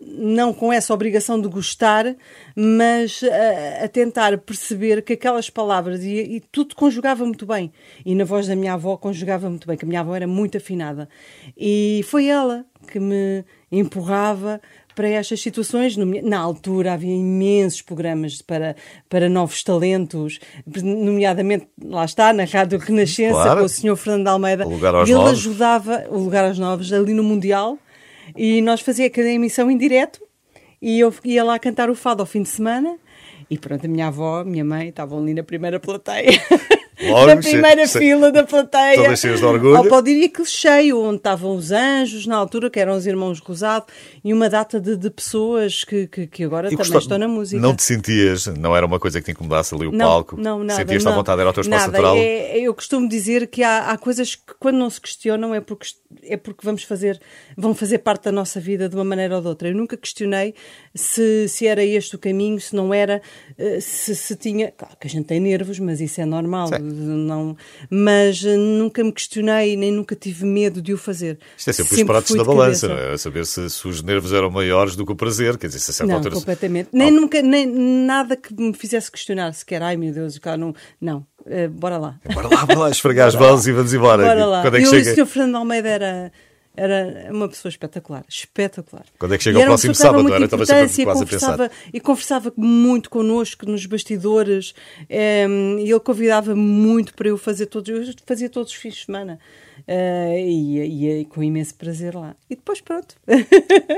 não 0.00 0.52
com 0.52 0.72
essa 0.72 0.92
obrigação 0.92 1.40
de 1.40 1.46
gostar, 1.48 2.16
mas 2.56 3.22
a, 3.22 3.84
a 3.84 3.88
tentar 3.88 4.36
perceber 4.38 5.02
que 5.02 5.12
aquelas 5.12 5.50
palavras 5.50 6.02
e, 6.02 6.16
e, 6.16 6.40
tudo 6.52 6.74
conjugava 6.74 7.24
muito 7.24 7.46
bem. 7.46 7.72
E 8.04 8.14
na 8.14 8.24
voz 8.24 8.46
da 8.46 8.56
minha 8.56 8.74
avó 8.74 8.96
conjugava 8.96 9.48
muito 9.48 9.66
bem, 9.66 9.76
que 9.76 9.84
a 9.84 9.88
minha 9.88 10.00
avó 10.00 10.16
era 10.16 10.26
muito 10.26 10.56
afinada. 10.56 11.08
E 11.56 12.04
foi 12.08 12.26
ela 12.26 12.64
que 12.90 12.98
me 12.98 13.44
empurrava 13.70 14.60
para 14.94 15.08
estas 15.08 15.40
situações. 15.40 15.96
Na 15.96 16.38
altura 16.38 16.94
havia 16.94 17.14
imensos 17.14 17.82
programas 17.82 18.42
para, 18.42 18.74
para 19.08 19.28
novos 19.28 19.62
talentos, 19.62 20.40
nomeadamente, 20.82 21.68
lá 21.82 22.04
está, 22.04 22.32
na 22.32 22.44
Rádio 22.44 22.78
Renascença, 22.78 23.34
claro. 23.34 23.60
com 23.60 23.66
o 23.66 23.68
Sr. 23.68 23.96
Fernando 23.96 24.28
Almeida. 24.28 24.66
O 24.66 24.70
lugar 24.70 24.94
aos 24.94 25.08
ele 25.08 25.18
novos. 25.18 25.32
ajudava, 25.32 26.06
o 26.10 26.18
lugar 26.18 26.44
aos 26.46 26.58
novos, 26.58 26.92
ali 26.92 27.14
no 27.14 27.22
Mundial. 27.22 27.78
E 28.36 28.60
nós 28.62 28.80
fazia 28.80 29.08
cada 29.10 29.28
emissão 29.28 29.70
em 29.70 29.76
direto 29.76 30.20
e 30.80 30.98
eu 30.98 31.12
ia 31.24 31.44
lá 31.44 31.58
cantar 31.58 31.90
o 31.90 31.94
fado 31.94 32.22
ao 32.22 32.26
fim 32.26 32.42
de 32.42 32.48
semana. 32.48 32.96
E 33.50 33.58
pronto, 33.58 33.84
a 33.84 33.88
minha 33.88 34.06
avó, 34.06 34.40
a 34.40 34.44
minha 34.44 34.64
mãe 34.64 34.88
estavam 34.88 35.18
ali 35.20 35.34
na 35.34 35.42
primeira 35.42 35.80
plateia. 35.80 36.30
Logo, 37.02 37.26
na 37.26 37.36
primeira 37.36 37.86
se, 37.86 37.98
fila 37.98 38.30
da 38.30 38.44
plateia. 38.44 39.02
Todas 39.02 39.20
cheias 39.20 39.40
de 39.40 39.46
orgulho. 39.46 39.76
Ou 39.78 39.88
pode 39.88 40.10
ir 40.10 40.26
aquele 40.26 40.46
cheio, 40.46 41.00
onde 41.00 41.16
estavam 41.16 41.56
os 41.56 41.72
anjos, 41.72 42.26
na 42.26 42.36
altura, 42.36 42.68
que 42.68 42.78
eram 42.78 42.94
os 42.94 43.06
irmãos 43.06 43.38
Rosado, 43.38 43.86
e 44.22 44.32
uma 44.32 44.48
data 44.48 44.80
de, 44.80 44.96
de 44.96 45.10
pessoas 45.10 45.84
que, 45.84 46.06
que, 46.06 46.26
que 46.26 46.44
agora 46.44 46.68
e 46.68 46.70
também 46.70 46.78
gostou, 46.78 46.98
estão 46.98 47.18
na 47.18 47.28
música. 47.28 47.60
Não 47.60 47.74
te 47.74 47.82
sentias, 47.82 48.46
não 48.46 48.76
era 48.76 48.84
uma 48.84 48.98
coisa 48.98 49.20
que 49.20 49.26
te 49.26 49.32
incomodasse 49.32 49.74
ali 49.74 49.86
o 49.86 49.92
não, 49.92 50.06
palco? 50.06 50.36
Não, 50.36 50.62
nada. 50.62 50.80
Sentias-te 50.80 51.08
à 51.08 51.12
vontade, 51.12 51.40
era 51.40 51.50
o 51.50 51.52
teu 51.52 51.62
espaço 51.62 51.86
nada. 51.86 51.92
natural? 51.92 52.16
É, 52.16 52.60
eu 52.60 52.74
costumo 52.74 53.08
dizer 53.08 53.46
que 53.46 53.62
há, 53.62 53.90
há 53.90 53.98
coisas 53.98 54.34
que, 54.34 54.54
quando 54.58 54.76
não 54.76 54.90
se 54.90 55.00
questionam, 55.00 55.54
é 55.54 55.60
porque, 55.60 55.88
é 56.22 56.36
porque 56.36 56.60
vamos 56.64 56.82
fazer, 56.82 57.20
vão 57.56 57.74
fazer 57.74 57.98
parte 57.98 58.24
da 58.24 58.32
nossa 58.32 58.60
vida 58.60 58.88
de 58.88 58.94
uma 58.94 59.04
maneira 59.04 59.36
ou 59.36 59.40
de 59.40 59.48
outra. 59.48 59.68
Eu 59.68 59.74
nunca 59.74 59.96
questionei 59.96 60.54
se, 60.94 61.48
se 61.48 61.66
era 61.66 61.84
este 61.84 62.16
o 62.16 62.18
caminho, 62.18 62.60
se 62.60 62.74
não 62.74 62.92
era, 62.92 63.22
eh, 63.58 63.80
se, 63.80 64.14
se 64.14 64.36
tinha. 64.36 64.72
Claro 64.72 64.96
que 64.98 65.06
a 65.06 65.10
gente 65.10 65.26
tem 65.26 65.40
nervos, 65.40 65.78
mas 65.78 66.00
isso 66.00 66.20
é 66.20 66.24
normal. 66.24 66.68
Não, 66.80 67.56
mas 67.88 68.44
eh, 68.44 68.56
nunca 68.56 69.02
me 69.02 69.12
questionei, 69.12 69.76
nem 69.76 69.92
nunca 69.92 70.14
tive 70.14 70.44
medo 70.44 70.82
de 70.82 70.92
o 70.92 70.98
fazer. 70.98 71.38
Isto 71.56 71.70
é 71.70 71.72
sempre, 71.72 71.96
sempre 71.96 72.02
os 72.02 72.06
pratos 72.06 72.36
da 72.36 72.44
balança, 72.44 72.88
não 72.88 72.96
é? 72.96 73.12
A 73.14 73.18
saber 73.18 73.46
se, 73.46 73.68
se, 73.70 73.88
os 73.88 74.02
nervos 74.10 74.32
eram 74.32 74.50
maiores 74.50 74.96
do 74.96 75.06
que 75.06 75.12
o 75.12 75.16
prazer, 75.16 75.56
quer 75.56 75.68
dizer, 75.68 75.78
se 75.78 75.90
a 75.90 75.94
certa 75.94 76.10
não, 76.10 76.16
altura... 76.18 76.34
completamente. 76.34 76.90
Nem, 76.92 77.10
nunca, 77.10 77.40
nem 77.40 77.66
nada 77.66 78.36
que 78.36 78.52
me 78.54 78.74
fizesse 78.74 79.10
questionar 79.10 79.52
sequer, 79.52 79.82
ai 79.82 79.96
meu 79.96 80.12
Deus, 80.12 80.38
cá 80.38 80.56
não... 80.56 80.74
Não, 81.00 81.26
uh, 81.40 81.68
bora 81.70 81.98
lá. 81.98 82.18
Bora 82.34 82.48
lá, 82.48 82.66
bora 82.66 82.78
lá, 82.80 82.90
esfregar 82.90 83.28
as 83.28 83.34
mãos 83.34 83.66
e 83.66 83.72
vamos 83.72 83.94
embora. 83.94 84.24
Bora 84.24 84.44
lá. 84.44 84.62
Quando 84.62 84.76
é 84.76 84.80
que 84.80 84.86
e 84.86 84.90
chega... 84.90 85.10
o 85.12 85.14
Sr. 85.14 85.26
Fernando 85.26 85.56
Almeida 85.56 85.88
era 85.88 86.32
era 86.76 87.28
uma 87.30 87.48
pessoa 87.48 87.68
espetacular, 87.68 88.24
espetacular. 88.28 89.04
Quando 89.18 89.34
é 89.34 89.38
que 89.38 89.44
chega 89.44 89.58
o 89.58 89.64
próximo 89.64 89.94
sábado? 89.94 90.32
Era, 90.32 90.44
estava 90.44 90.64
sempre 90.64 91.04
quase 91.04 91.24
a 91.24 91.26
pensar. 91.26 91.70
E 91.92 92.00
conversava 92.00 92.52
muito 92.56 93.10
connosco 93.10 93.66
nos 93.66 93.84
bastidores 93.86 94.72
um, 95.10 95.78
e 95.78 95.90
ele 95.90 96.00
convidava 96.00 96.54
muito 96.54 97.12
para 97.14 97.28
eu 97.28 97.36
fazer 97.36 97.66
todos, 97.66 97.88
eu 97.88 98.14
fazia 98.24 98.48
todos 98.48 98.72
os 98.72 98.78
fins 98.78 98.94
de 98.94 99.04
semana. 99.06 99.38
Uh, 99.88 100.36
e, 100.36 101.20
e, 101.20 101.24
com 101.26 101.42
imenso 101.42 101.74
prazer 101.74 102.14
lá. 102.14 102.34
E 102.48 102.56
depois 102.56 102.80
pronto. 102.80 103.14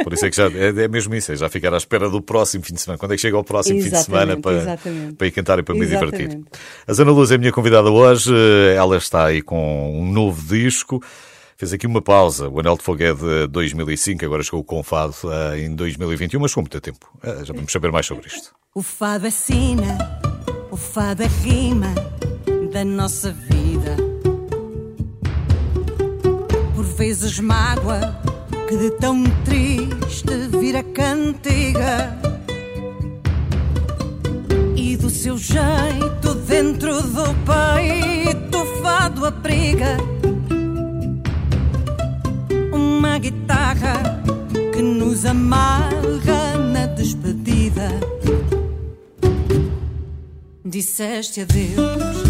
Por 0.05 0.13
isso 0.13 0.27
é 0.27 0.31
que 0.31 0.37
já 0.37 0.47
é, 0.49 0.85
é 0.85 0.89
mesmo 0.89 1.15
isso, 1.15 1.33
é 1.33 1.37
já 1.37 1.49
ficar 1.49 1.73
à 1.75 1.77
espera 1.77 2.09
do 2.09 2.21
próximo 2.21 2.65
fim 2.65 2.75
de 2.75 2.81
semana. 2.81 2.99
Quando 2.99 3.13
é 3.13 3.17
que 3.17 3.23
chega 3.23 3.39
o 3.39 3.45
próximo 3.45 3.79
exatamente, 3.79 3.97
fim 3.97 4.01
de 4.01 4.05
semana 4.05 4.41
para, 4.41 5.15
para 5.17 5.27
ir 5.27 5.31
cantar 5.31 5.59
e 5.59 5.63
para 5.63 5.77
exatamente. 5.77 6.17
me 6.17 6.27
divertir? 6.27 6.53
A 6.87 6.93
Zana 6.93 7.11
Luz 7.11 7.31
é 7.31 7.35
a 7.35 7.39
minha 7.39 7.53
convidada 7.53 7.91
hoje, 7.91 8.33
ela 8.77 8.97
está 8.97 9.27
aí 9.27 9.43
com 9.43 10.01
um 10.01 10.11
novo 10.11 10.43
disco. 10.47 11.03
Fez 11.63 11.73
aqui 11.73 11.87
uma 11.87 12.03
pausa. 12.03 12.49
O 12.49 12.59
Anel 12.59 12.77
de 12.77 12.83
Fogo 12.83 13.03
é 13.03 13.15
de 13.15 13.47
2005, 13.47 14.25
agora 14.25 14.43
chegou 14.43 14.65
com 14.65 14.81
o 14.81 14.83
Fado 14.83 15.15
uh, 15.25 15.57
em 15.57 15.73
2021, 15.75 16.41
mas 16.41 16.53
com 16.53 16.61
muito 16.61 16.81
tempo. 16.81 17.09
Uh, 17.23 17.45
já 17.45 17.55
vamos 17.55 17.71
saber 17.71 17.93
mais 17.93 18.05
sobre 18.05 18.27
isto. 18.27 18.53
O 18.75 18.83
Fado 18.83 19.29
é 19.29 19.31
sina, 19.31 19.97
o 20.73 20.77
Fado 20.77 21.23
é 21.23 21.27
rima 21.27 21.95
da 22.73 22.85
nossa 22.85 23.31
vida. 23.31 23.62
Vezes 27.05 27.41
mágoa 27.41 28.17
que 28.69 28.77
de 28.77 28.91
tão 28.93 29.25
triste 29.45 30.37
vira 30.61 30.85
cantiga. 30.85 32.17
E 34.77 34.97
do 34.97 35.11
seu 35.11 35.37
jeito 35.37 36.33
dentro 36.47 37.03
do 37.03 37.25
peito 37.45 38.65
fado 38.81 39.27
abriga 39.27 39.97
uma 42.73 43.19
guitarra 43.19 44.23
que 44.73 44.81
nos 44.81 45.27
amarra 45.27 46.57
na 46.73 46.87
despedida. 46.87 47.89
Disseste 50.65 51.41
adeus 51.41 52.23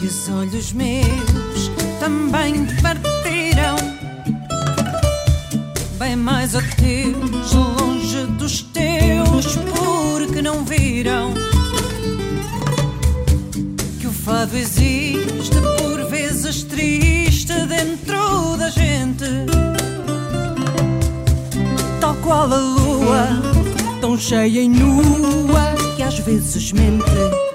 e 0.00 0.06
os 0.06 0.28
olhos 0.28 0.72
meus 0.72 1.68
também 1.98 2.64
partiram. 2.80 3.19
Bem 6.10 6.16
mais 6.16 6.56
a 6.56 6.60
teus, 6.60 7.52
longe 7.52 8.26
dos 8.36 8.62
teus, 8.62 9.54
porque 9.54 10.42
não 10.42 10.64
viram 10.64 11.32
que 14.00 14.08
o 14.08 14.12
fado 14.12 14.56
existe 14.56 15.54
por 15.78 16.04
vezes 16.06 16.64
triste 16.64 17.52
dentro 17.52 18.56
da 18.56 18.70
gente 18.70 19.24
qual 22.24 22.52
a 22.52 22.56
lua, 22.56 23.28
tão 24.00 24.18
cheia 24.18 24.62
e 24.62 24.68
nua 24.68 25.76
que 25.94 26.02
às 26.02 26.18
vezes 26.18 26.72
mente. 26.72 27.49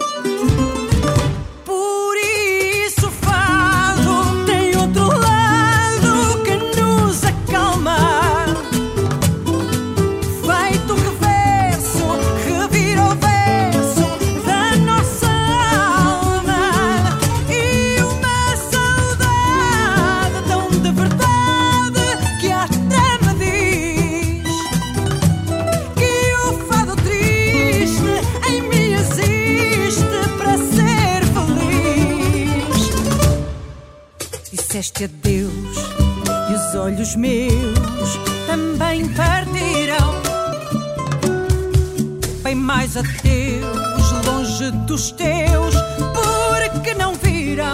Mais 42.96 42.98
ateus, 42.98 44.26
longe 44.26 44.72
dos 44.86 45.12
teus, 45.12 45.76
porque 46.14 46.94
não 46.94 47.14
viram 47.16 47.74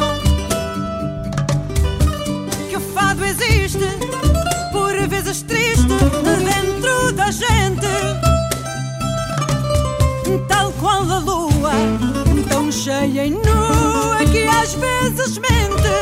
que 2.70 2.78
o 2.78 2.80
fado 2.80 3.24
existe, 3.24 3.86
por 4.72 4.94
vezes 5.08 5.44
triste, 5.44 5.88
dentro 6.44 7.12
da 7.14 7.30
gente, 7.30 7.88
tal 10.48 10.72
qual 10.74 11.04
a 11.04 11.20
lua, 11.20 11.72
tão 12.50 12.72
cheia 12.72 13.26
e 13.26 13.32
nua 13.32 14.26
que 14.32 14.44
às 14.48 14.74
vezes 14.74 15.38
mente. 15.38 16.01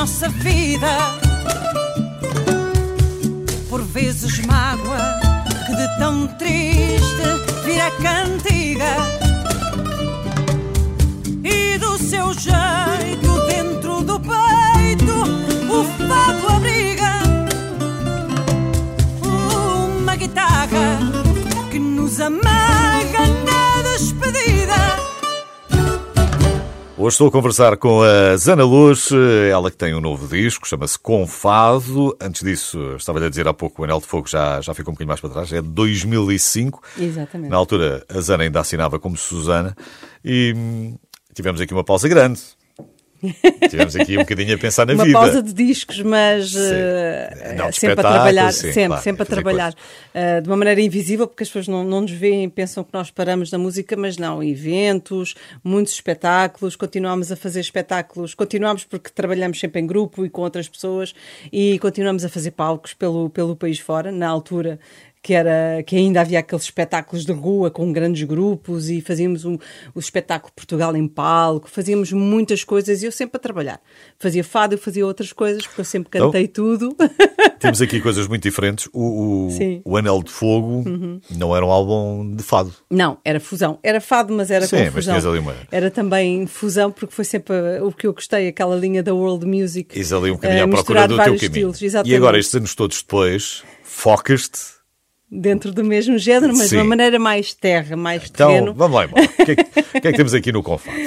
Nossa 0.00 0.30
vida. 0.30 1.09
Hoje 27.10 27.16
estou 27.16 27.26
a 27.26 27.32
conversar 27.32 27.76
com 27.76 28.02
a 28.04 28.36
Zana 28.36 28.62
Luz, 28.62 29.08
ela 29.50 29.68
que 29.68 29.76
tem 29.76 29.92
um 29.92 30.00
novo 30.00 30.28
disco, 30.28 30.68
chama-se 30.68 30.96
Confado. 30.96 32.16
Antes 32.20 32.40
disso, 32.40 32.94
estava-lhe 32.94 33.26
a 33.26 33.28
dizer 33.28 33.48
há 33.48 33.52
pouco, 33.52 33.82
o 33.82 33.84
Anel 33.84 33.98
de 33.98 34.06
Fogo 34.06 34.28
já, 34.28 34.60
já 34.60 34.72
ficou 34.72 34.92
um 34.92 34.94
bocadinho 34.94 35.08
mais 35.08 35.20
para 35.20 35.30
trás, 35.30 35.52
é 35.52 35.60
de 35.60 35.66
2005. 35.66 36.80
Exatamente. 36.96 37.50
Na 37.50 37.56
altura, 37.56 38.06
a 38.08 38.20
Zana 38.20 38.44
ainda 38.44 38.60
assinava 38.60 39.00
como 39.00 39.16
Susana 39.16 39.76
e 40.24 40.54
hum, 40.56 40.96
tivemos 41.34 41.60
aqui 41.60 41.74
uma 41.74 41.82
pausa 41.82 42.08
grande. 42.08 42.40
Tivemos 43.68 43.94
aqui 43.96 44.16
um 44.16 44.20
bocadinho 44.20 44.54
a 44.54 44.58
pensar 44.58 44.86
na 44.86 44.94
uma 44.94 45.04
vida. 45.04 45.18
pausa 45.18 45.42
de 45.42 45.52
discos, 45.52 46.00
mas 46.00 46.54
eh, 46.56 47.54
Não, 47.56 47.70
sempre 47.72 47.92
a 48.00 48.02
trabalhar, 48.02 48.52
sim, 48.52 48.72
sempre, 48.72 48.86
claro, 48.86 49.02
sempre 49.02 49.22
a 49.22 49.26
fazer 49.26 49.42
trabalhar 49.42 49.74
eh, 50.14 50.40
de 50.40 50.48
uma 50.48 50.56
maneira 50.56 50.80
invisível, 50.80 51.26
porque 51.26 51.42
as 51.42 51.48
pessoas 51.48 51.68
não, 51.68 51.84
não 51.84 52.00
nos 52.00 52.12
veem 52.12 52.44
e 52.44 52.48
pensam 52.48 52.82
que 52.82 52.90
nós 52.92 53.10
paramos 53.10 53.50
na 53.50 53.58
música, 53.58 53.96
mas 53.96 54.16
não, 54.16 54.42
eventos, 54.42 55.34
muitos 55.62 55.92
espetáculos, 55.92 56.76
continuamos 56.76 57.30
a 57.30 57.36
fazer 57.36 57.60
espetáculos, 57.60 58.34
continuamos 58.34 58.84
porque 58.84 59.10
trabalhamos 59.10 59.60
sempre 59.60 59.80
em 59.80 59.86
grupo 59.86 60.24
e 60.24 60.30
com 60.30 60.42
outras 60.42 60.68
pessoas 60.68 61.14
e 61.52 61.78
continuamos 61.78 62.24
a 62.24 62.28
fazer 62.28 62.52
palcos 62.52 62.94
pelo, 62.94 63.28
pelo 63.28 63.54
país 63.54 63.78
fora, 63.78 64.10
na 64.10 64.28
altura 64.28 64.78
que, 65.22 65.34
era, 65.34 65.82
que 65.82 65.96
ainda 65.96 66.20
havia 66.22 66.38
aqueles 66.38 66.64
espetáculos 66.64 67.24
de 67.26 67.32
rua 67.32 67.70
com 67.70 67.92
grandes 67.92 68.22
grupos 68.22 68.88
e 68.88 69.00
fazíamos 69.00 69.44
um, 69.44 69.58
o 69.94 69.98
espetáculo 70.00 70.52
Portugal 70.54 70.96
em 70.96 71.06
palco, 71.06 71.68
fazíamos 71.68 72.10
muitas 72.12 72.64
coisas 72.64 73.02
e 73.02 73.06
eu 73.06 73.12
sempre 73.12 73.36
a 73.36 73.40
trabalhar. 73.40 73.80
Fazia 74.18 74.42
fado, 74.42 74.74
eu 74.74 74.78
fazia 74.78 75.04
outras 75.06 75.32
coisas, 75.32 75.66
porque 75.66 75.80
eu 75.82 75.84
sempre 75.84 76.08
Então? 76.14 76.28
cantei 76.28 76.48
tudo. 76.48 76.96
Temos 77.60 77.82
aqui 77.82 78.00
coisas 78.00 78.26
muito 78.26 78.42
diferentes. 78.42 78.88
O, 78.92 79.00
o. 79.00 79.48
Uhum. 79.50 79.82
o 79.84 79.96
Anel 79.96 80.22
de 80.22 80.30
Fogo 80.30 80.82
não 81.36 81.54
era 81.54 81.66
um 81.66 81.70
álbum 81.70 82.34
de 82.34 82.42
fado. 82.42 82.72
Não, 82.90 83.18
era 83.22 83.38
fusão. 83.38 83.78
Era 83.82 84.00
fado, 84.00 84.32
mas 84.32 84.50
era 84.50 84.66
Sim, 84.66 84.88
mas 84.94 85.04
tinhas 85.04 85.26
ali 85.26 85.38
uma- 85.38 85.54
Era 85.70 85.90
também 85.90 86.46
fusão, 86.46 86.90
porque 86.90 87.14
foi 87.14 87.24
sempre 87.26 87.54
o 87.82 87.92
que 87.92 88.06
eu 88.06 88.14
gostei, 88.14 88.48
aquela 88.48 88.74
linha 88.74 89.02
da 89.02 89.14
world 89.14 89.44
music. 89.44 89.94
Ires 89.94 90.12
ali 90.12 90.30
um 90.30 90.34
bocadinho 90.34 90.62
uh, 90.62 90.68
à 90.68 90.68
procura 90.68 91.06
do 91.06 91.16
teu 91.16 91.24
caminho. 91.24 91.70
estilos. 91.70 92.06
E 92.06 92.16
agora, 92.16 92.38
estes 92.38 92.54
anos 92.54 92.74
todos 92.74 93.02
depois, 93.02 93.62
focas-te. 93.82 94.79
Dentro 95.32 95.72
do 95.72 95.84
mesmo 95.84 96.18
género, 96.18 96.52
mas 96.56 96.68
Sim. 96.68 96.76
de 96.76 96.76
uma 96.78 96.84
maneira 96.88 97.18
mais 97.18 97.54
terra, 97.54 97.96
mais 97.96 98.24
Então, 98.28 98.48
terreno. 98.48 98.74
vamos 98.74 98.96
lá 98.96 99.04
embora. 99.04 99.24
O 99.24 99.44
que, 99.44 99.52
é 99.52 99.54
que, 99.56 99.62
é 99.94 100.00
que 100.00 100.12
temos 100.14 100.34
aqui 100.34 100.50
no 100.50 100.60
Confado? 100.62 100.98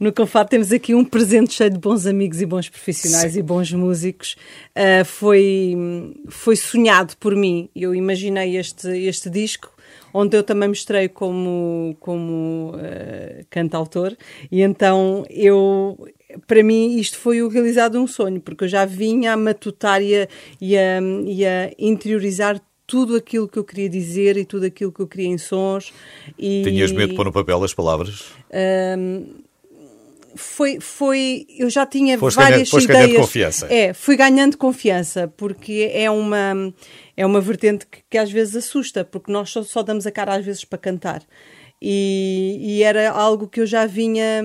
No 0.00 0.12
Confado 0.12 0.48
temos 0.48 0.72
aqui 0.72 0.94
um 0.94 1.04
presente 1.04 1.52
cheio 1.52 1.70
de 1.70 1.78
bons 1.78 2.06
amigos 2.06 2.40
e 2.40 2.46
bons 2.46 2.68
profissionais 2.70 3.36
e 3.36 3.42
bons 3.42 3.72
músicos. 3.72 4.36
Uh, 4.74 5.04
foi, 5.04 5.74
foi 6.28 6.56
sonhado 6.56 7.14
por 7.18 7.34
mim. 7.36 7.68
Eu 7.76 7.94
imaginei 7.94 8.56
este, 8.56 8.88
este 8.88 9.28
disco, 9.28 9.70
onde 10.12 10.36
eu 10.36 10.42
também 10.42 10.68
mostrei 10.68 11.08
como, 11.08 11.96
como 12.00 12.72
uh, 12.76 13.44
cantautor, 13.50 14.16
e 14.50 14.62
então 14.62 15.24
eu. 15.28 15.98
Para 16.46 16.62
mim, 16.62 16.98
isto 16.98 17.18
foi 17.18 17.40
o 17.42 17.48
realizado 17.48 17.98
um 17.98 18.06
sonho, 18.06 18.40
porque 18.40 18.64
eu 18.64 18.68
já 18.68 18.84
vinha 18.84 19.32
a 19.32 19.36
matutar 19.36 20.02
e 20.02 20.14
a, 20.16 20.28
e 20.60 20.76
a, 20.76 21.00
e 21.26 21.46
a 21.46 21.70
interiorizar 21.78 22.60
tudo 22.86 23.16
aquilo 23.16 23.48
que 23.48 23.58
eu 23.58 23.64
queria 23.64 23.88
dizer 23.88 24.36
e 24.36 24.44
tudo 24.44 24.66
aquilo 24.66 24.92
que 24.92 25.00
eu 25.00 25.06
queria 25.06 25.28
em 25.28 25.38
sons. 25.38 25.92
E... 26.38 26.62
Tinhas 26.62 26.92
medo 26.92 27.10
de 27.10 27.16
pôr 27.16 27.24
no 27.24 27.32
papel 27.32 27.62
as 27.64 27.74
palavras? 27.74 28.24
foi, 30.36 30.78
foi 30.80 31.46
eu 31.58 31.68
já 31.70 31.86
tinha 31.86 32.18
Foste 32.18 32.36
várias 32.36 32.70
ganhando- 32.70 32.84
ideias. 32.84 33.06
ganhando 33.06 33.20
confiança. 33.20 33.66
É, 33.72 33.92
fui 33.94 34.16
ganhando 34.16 34.56
confiança, 34.58 35.32
porque 35.36 35.90
é 35.92 36.10
uma, 36.10 36.72
é 37.16 37.24
uma 37.26 37.40
vertente 37.40 37.86
que, 37.86 38.00
que 38.08 38.18
às 38.18 38.30
vezes 38.30 38.56
assusta, 38.56 39.04
porque 39.04 39.32
nós 39.32 39.50
só, 39.50 39.62
só 39.62 39.82
damos 39.82 40.06
a 40.06 40.10
cara 40.10 40.34
às 40.34 40.44
vezes 40.44 40.64
para 40.64 40.78
cantar. 40.78 41.22
E, 41.80 42.58
e 42.60 42.82
era 42.82 43.10
algo 43.10 43.48
que 43.48 43.60
eu 43.60 43.66
já 43.66 43.86
vinha 43.86 44.42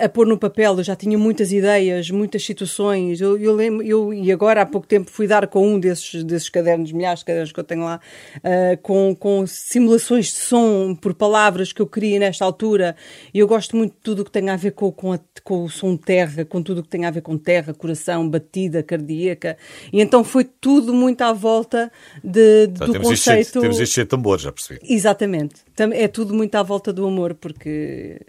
a, 0.00 0.04
a 0.04 0.08
pôr 0.08 0.26
no 0.26 0.38
papel, 0.38 0.76
eu 0.78 0.82
já 0.84 0.96
tinha 0.96 1.18
muitas 1.18 1.52
ideias, 1.52 2.10
muitas 2.10 2.44
situações. 2.44 3.20
Eu, 3.20 3.36
eu 3.38 3.54
lembro, 3.54 3.86
eu, 3.86 4.12
e 4.14 4.30
agora 4.32 4.62
há 4.62 4.66
pouco 4.66 4.86
tempo 4.86 5.10
fui 5.10 5.26
dar 5.26 5.46
com 5.46 5.66
um 5.74 5.78
desses, 5.78 6.24
desses 6.24 6.48
cadernos, 6.48 6.90
milhares 6.92 7.20
de 7.20 7.26
cadernos 7.26 7.52
que 7.52 7.60
eu 7.60 7.64
tenho 7.64 7.84
lá, 7.84 8.00
ah, 8.42 8.76
com, 8.82 9.14
com 9.14 9.46
simulações 9.46 10.26
de 10.26 10.32
som 10.38 10.94
por 10.94 11.14
palavras 11.14 11.72
que 11.72 11.82
eu 11.82 11.86
queria 11.86 12.18
nesta 12.18 12.44
altura. 12.44 12.96
E 13.32 13.38
eu 13.38 13.46
gosto 13.46 13.76
muito 13.76 13.92
de 13.92 14.00
tudo 14.02 14.22
o 14.22 14.24
que 14.24 14.30
tem 14.30 14.48
a 14.50 14.56
ver 14.56 14.72
com, 14.72 14.90
com, 14.92 15.12
a- 15.12 15.20
com 15.42 15.64
o 15.64 15.68
som 15.70 15.96
terra, 15.96 16.44
com 16.44 16.62
tudo 16.62 16.78
o 16.80 16.82
que 16.82 16.88
tem 16.88 17.04
a 17.04 17.10
ver 17.10 17.20
com 17.22 17.36
terra, 17.36 17.74
coração, 17.74 18.28
batida 18.28 18.82
cardíaca. 18.82 19.56
E 19.92 20.00
então 20.00 20.24
foi 20.24 20.44
tudo 20.44 20.92
muito 20.94 21.22
à 21.22 21.32
volta 21.32 21.90
de, 22.22 22.64
Então, 22.64 22.86
do 22.86 22.92
temos, 22.92 23.08
conceito. 23.08 23.60
temos 23.60 23.78
isto 23.80 23.92
cheio 23.94 24.04
de 24.06 24.10
tambores, 24.10 24.42
já 24.44 24.52
percebi. 24.52 24.80
Exatamente. 24.88 25.56
Tam- 25.76 25.92
É 25.92 26.08
tudo 26.08 26.32
muito 26.34 26.54
à 26.54 26.62
volta 26.62 26.92
do 26.92 27.06
amor, 27.06 27.34
porque 27.34 28.20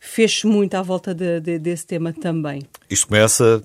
fez-se 0.00 0.46
muito 0.46 0.74
à 0.74 0.82
volta 0.82 1.14
de- 1.14 1.38
de- 1.40 1.58
desse 1.58 1.86
tema 1.86 2.12
também. 2.12 2.62
Isto 2.88 3.06
começa, 3.08 3.62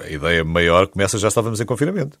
a 0.00 0.08
ideia 0.10 0.42
maior 0.42 0.86
começa, 0.88 1.18
já 1.18 1.28
estávamos 1.28 1.60
em 1.60 1.64
confinamento. 1.66 2.18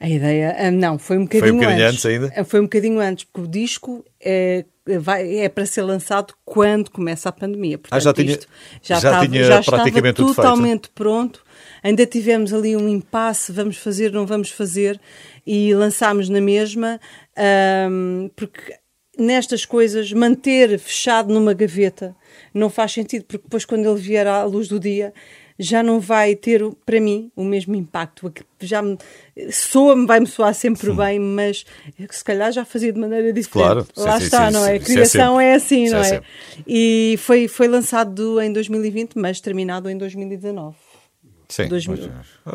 A 0.00 0.08
ideia, 0.08 0.54
ah, 0.58 0.70
não, 0.70 0.98
foi 0.98 1.16
um 1.16 1.22
bocadinho, 1.22 1.40
Foi 1.42 1.52
um 1.52 1.56
bocadinho 1.58 1.86
antes. 1.86 1.94
antes 1.94 2.06
ainda? 2.06 2.32
Ah, 2.36 2.44
Foi 2.44 2.60
um 2.60 2.64
bocadinho 2.64 3.00
antes, 3.00 3.24
porque 3.24 3.48
o 3.48 3.50
disco 3.50 4.04
é, 4.20 4.64
vai, 5.00 5.38
é 5.38 5.48
para 5.48 5.64
ser 5.64 5.82
lançado 5.82 6.34
quando 6.44 6.90
começa 6.90 7.28
a 7.30 7.32
pandemia. 7.32 7.78
Portanto, 7.78 7.96
Ah, 7.98 8.00
já 8.00 8.12
tinha- 8.12 8.32
isto 8.32 8.46
já 8.82 8.96
estava, 8.96 9.26
tinha 9.26 9.44
já 9.44 9.62
praticamente 9.62 10.20
estava 10.20 10.34
totalmente 10.34 10.90
pronto. 10.90 11.42
Ainda 11.82 12.04
tivemos 12.04 12.52
ali 12.52 12.76
um 12.76 12.86
impasse, 12.88 13.52
vamos 13.52 13.78
fazer, 13.78 14.12
não 14.12 14.26
vamos 14.26 14.50
fazer, 14.50 15.00
e 15.46 15.72
lançámos 15.74 16.28
na 16.28 16.40
mesma, 16.42 17.00
ahm, 17.34 18.28
porque 18.36 18.74
nestas 19.18 19.64
coisas, 19.64 20.12
manter 20.12 20.78
fechado 20.78 21.32
numa 21.32 21.54
gaveta 21.54 22.14
não 22.56 22.70
faz 22.70 22.92
sentido, 22.92 23.24
porque 23.24 23.44
depois, 23.44 23.64
quando 23.64 23.88
ele 23.88 24.00
vier 24.00 24.26
à 24.26 24.42
luz 24.44 24.66
do 24.68 24.80
dia, 24.80 25.12
já 25.58 25.82
não 25.82 26.00
vai 26.00 26.34
ter, 26.34 26.62
para 26.84 27.00
mim, 27.00 27.30
o 27.34 27.44
mesmo 27.44 27.74
impacto. 27.74 28.32
Já 28.60 28.82
me, 28.82 28.98
soa-me, 29.50 30.06
vai-me 30.06 30.26
soar 30.26 30.54
sempre 30.54 30.92
bem, 30.92 31.18
mas 31.18 31.64
se 32.10 32.24
calhar 32.24 32.52
já 32.52 32.64
fazia 32.64 32.92
de 32.92 32.98
maneira 32.98 33.32
diferente. 33.32 33.52
Claro, 33.52 33.86
sim, 33.94 34.02
Lá 34.02 34.18
sim, 34.18 34.24
está, 34.24 34.46
sim, 34.46 34.52
não 34.52 34.62
sim, 34.62 34.68
é? 34.68 34.72
A 34.72 34.74
é 34.74 34.78
criação 34.78 35.34
sempre. 35.36 35.44
é, 35.44 35.54
assim, 35.54 35.84
Isso 35.84 35.94
não 35.94 36.02
é 36.02 36.14
é? 36.16 36.22
E 36.66 37.16
foi, 37.18 37.48
foi 37.48 37.68
lançado 37.68 38.40
em 38.40 38.52
2020, 38.52 39.14
mas 39.16 39.40
terminado 39.40 39.88
em 39.88 39.96
2019. 39.96 40.76
Sim, 41.48 41.68
Dois 41.68 41.86
mas, 41.86 42.00
mil- 42.00 42.10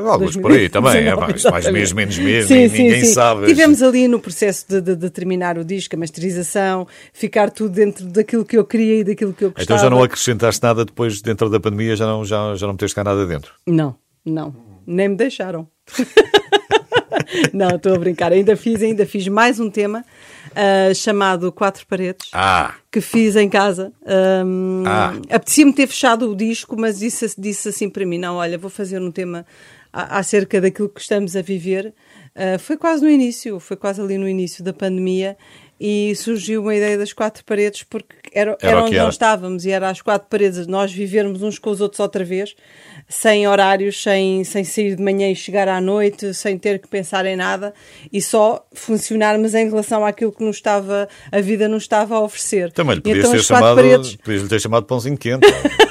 alguns 0.09 0.35
por 0.35 0.51
aí 0.51 0.67
também, 0.67 0.97
é, 0.97 1.15
2019, 1.15 1.51
mais, 1.51 1.65
mais 1.71 1.91
menos 1.93 2.15
Sim, 2.15 2.25
e 2.27 2.43
sim, 2.43 2.67
ninguém 2.83 3.05
sim. 3.05 3.13
sabe. 3.13 3.45
Tivemos 3.47 3.81
ali 3.81 4.07
no 4.07 4.19
processo 4.19 4.65
de, 4.67 4.81
de- 4.81 4.95
de 4.97 5.09
terminar 5.09 5.57
o 5.57 5.63
disco, 5.63 5.95
a 5.95 5.99
masterização, 5.99 6.85
ficar 7.13 7.49
tudo 7.51 7.69
dentro 7.73 8.05
daquilo 8.07 8.43
que 8.43 8.57
eu 8.57 8.65
queria 8.65 8.95
e 8.99 9.03
daquilo 9.03 9.31
que 9.33 9.45
eu 9.45 9.51
gostava. 9.51 9.63
Então 9.63 9.77
já 9.77 9.89
não 9.89 10.03
acrescentaste 10.03 10.61
nada 10.61 10.83
depois, 10.83 11.21
dentro 11.21 11.49
da 11.49 11.59
pandemia, 11.59 11.95
já 11.95 12.05
não, 12.05 12.25
já, 12.25 12.53
já 12.55 12.67
não 12.67 12.73
meteste 12.73 12.95
cá 12.95 13.03
nada 13.03 13.25
dentro. 13.25 13.53
Não, 13.65 13.95
não. 14.25 14.53
Nem 14.85 15.07
me 15.09 15.15
deixaram. 15.15 15.67
não, 17.53 17.75
estou 17.75 17.95
a 17.95 17.97
brincar. 17.99 18.31
Ainda 18.31 18.55
fiz, 18.55 18.81
ainda 18.81 19.05
fiz 19.05 19.27
mais 19.27 19.59
um 19.59 19.69
tema 19.69 20.03
ah, 20.55 20.93
chamado 20.93 21.51
Quatro 21.51 21.85
Paredes. 21.87 22.29
Ah, 22.33 22.75
que 22.91 23.01
fiz 23.01 23.35
em 23.35 23.49
casa. 23.49 23.91
Ahm, 24.05 24.83
Ah. 24.85 25.13
Apetecia-me 25.29 25.73
ter 25.73 25.87
fechado 25.87 26.29
o 26.31 26.35
disco, 26.35 26.75
mas 26.79 26.99
disse, 26.99 27.33
disse 27.37 27.69
assim 27.69 27.89
para 27.89 28.05
mim: 28.05 28.17
não, 28.17 28.35
olha, 28.35 28.57
vou 28.57 28.69
fazer 28.69 29.01
um 29.01 29.11
tema 29.11 29.45
acerca 29.93 30.61
daquilo 30.61 30.89
que 30.89 31.01
estamos 31.01 31.35
a 31.35 31.41
viver. 31.41 31.93
Ah, 32.35 32.57
foi 32.59 32.77
quase 32.77 33.03
no 33.03 33.09
início, 33.09 33.59
foi 33.59 33.77
quase 33.77 34.01
ali 34.01 34.17
no 34.17 34.27
início 34.27 34.63
da 34.63 34.73
pandemia. 34.73 35.37
E 35.83 36.13
surgiu 36.15 36.61
uma 36.61 36.75
ideia 36.75 36.95
das 36.95 37.11
quatro 37.11 37.43
paredes, 37.43 37.81
porque 37.81 38.15
era, 38.31 38.51
Era 38.61 38.71
era, 38.73 38.83
onde 38.83 38.95
era. 38.95 39.05
nós 39.05 39.15
estávamos, 39.15 39.65
e 39.65 39.71
era 39.71 39.89
as 39.89 39.99
quatro 39.99 40.27
paredes, 40.29 40.67
nós 40.67 40.91
vivermos 40.93 41.41
uns 41.41 41.57
com 41.57 41.71
os 41.71 41.81
outros 41.81 41.99
outra 41.99 42.23
vez, 42.23 42.55
sem 43.09 43.47
horários, 43.47 43.99
sem, 44.03 44.43
sem 44.43 44.63
sair 44.63 44.95
de 44.95 45.01
manhã 45.01 45.31
e 45.31 45.35
chegar 45.35 45.67
à 45.67 45.81
noite, 45.81 46.35
sem 46.35 46.55
ter 46.55 46.77
que 46.77 46.87
pensar 46.87 47.25
em 47.25 47.35
nada, 47.35 47.73
e 48.13 48.21
só 48.21 48.63
funcionarmos 48.73 49.55
em 49.55 49.67
relação 49.69 50.05
àquilo 50.05 50.31
que 50.31 50.43
nos 50.43 50.57
estava, 50.57 51.09
a 51.31 51.41
vida 51.41 51.67
nos 51.67 51.81
estava 51.81 52.15
a 52.15 52.19
oferecer. 52.21 52.71
também 52.71 52.95
lhe 52.97 53.01
podias 53.01 53.19
então 53.25 53.31
ter 53.31 53.43
chamado, 53.43 53.75
paredes- 53.75 54.15
podias 54.17 54.43
lhe 54.43 54.49
ter 54.49 54.61
chamado 54.61 54.85
pãozinho 54.85 55.17
quente. 55.17 55.47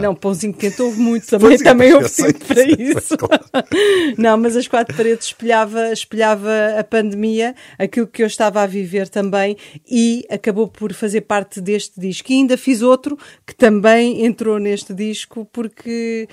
Não, 0.00 0.14
pãozinho 0.14 0.54
quente 0.54 0.80
houve 0.80 0.98
muito 1.00 1.26
também, 1.28 1.58
também 1.58 1.92
houve 1.94 2.10
tempo 2.10 2.44
para 2.44 2.62
isso. 2.62 3.16
Não, 4.18 4.36
mas 4.36 4.56
as 4.56 4.68
quatro 4.68 4.96
paredes 4.96 5.26
espelhava, 5.26 5.92
espelhava 5.92 6.50
a 6.78 6.84
pandemia, 6.84 7.54
aquilo 7.78 8.06
que 8.06 8.22
eu 8.22 8.26
estava 8.26 8.62
a 8.62 8.66
viver 8.66 9.08
também 9.08 9.56
e 9.88 10.24
acabou 10.30 10.68
por 10.68 10.92
fazer 10.92 11.22
parte 11.22 11.60
deste 11.60 12.00
disco. 12.00 12.30
E 12.30 12.34
ainda 12.34 12.56
fiz 12.56 12.82
outro 12.82 13.18
que 13.46 13.54
também 13.54 14.24
entrou 14.24 14.58
neste 14.58 14.92
disco 14.94 15.48
porque 15.52 16.28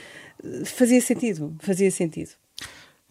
fazia 0.66 1.02
sentido, 1.02 1.56
fazia 1.60 1.92
sentido. 1.92 2.41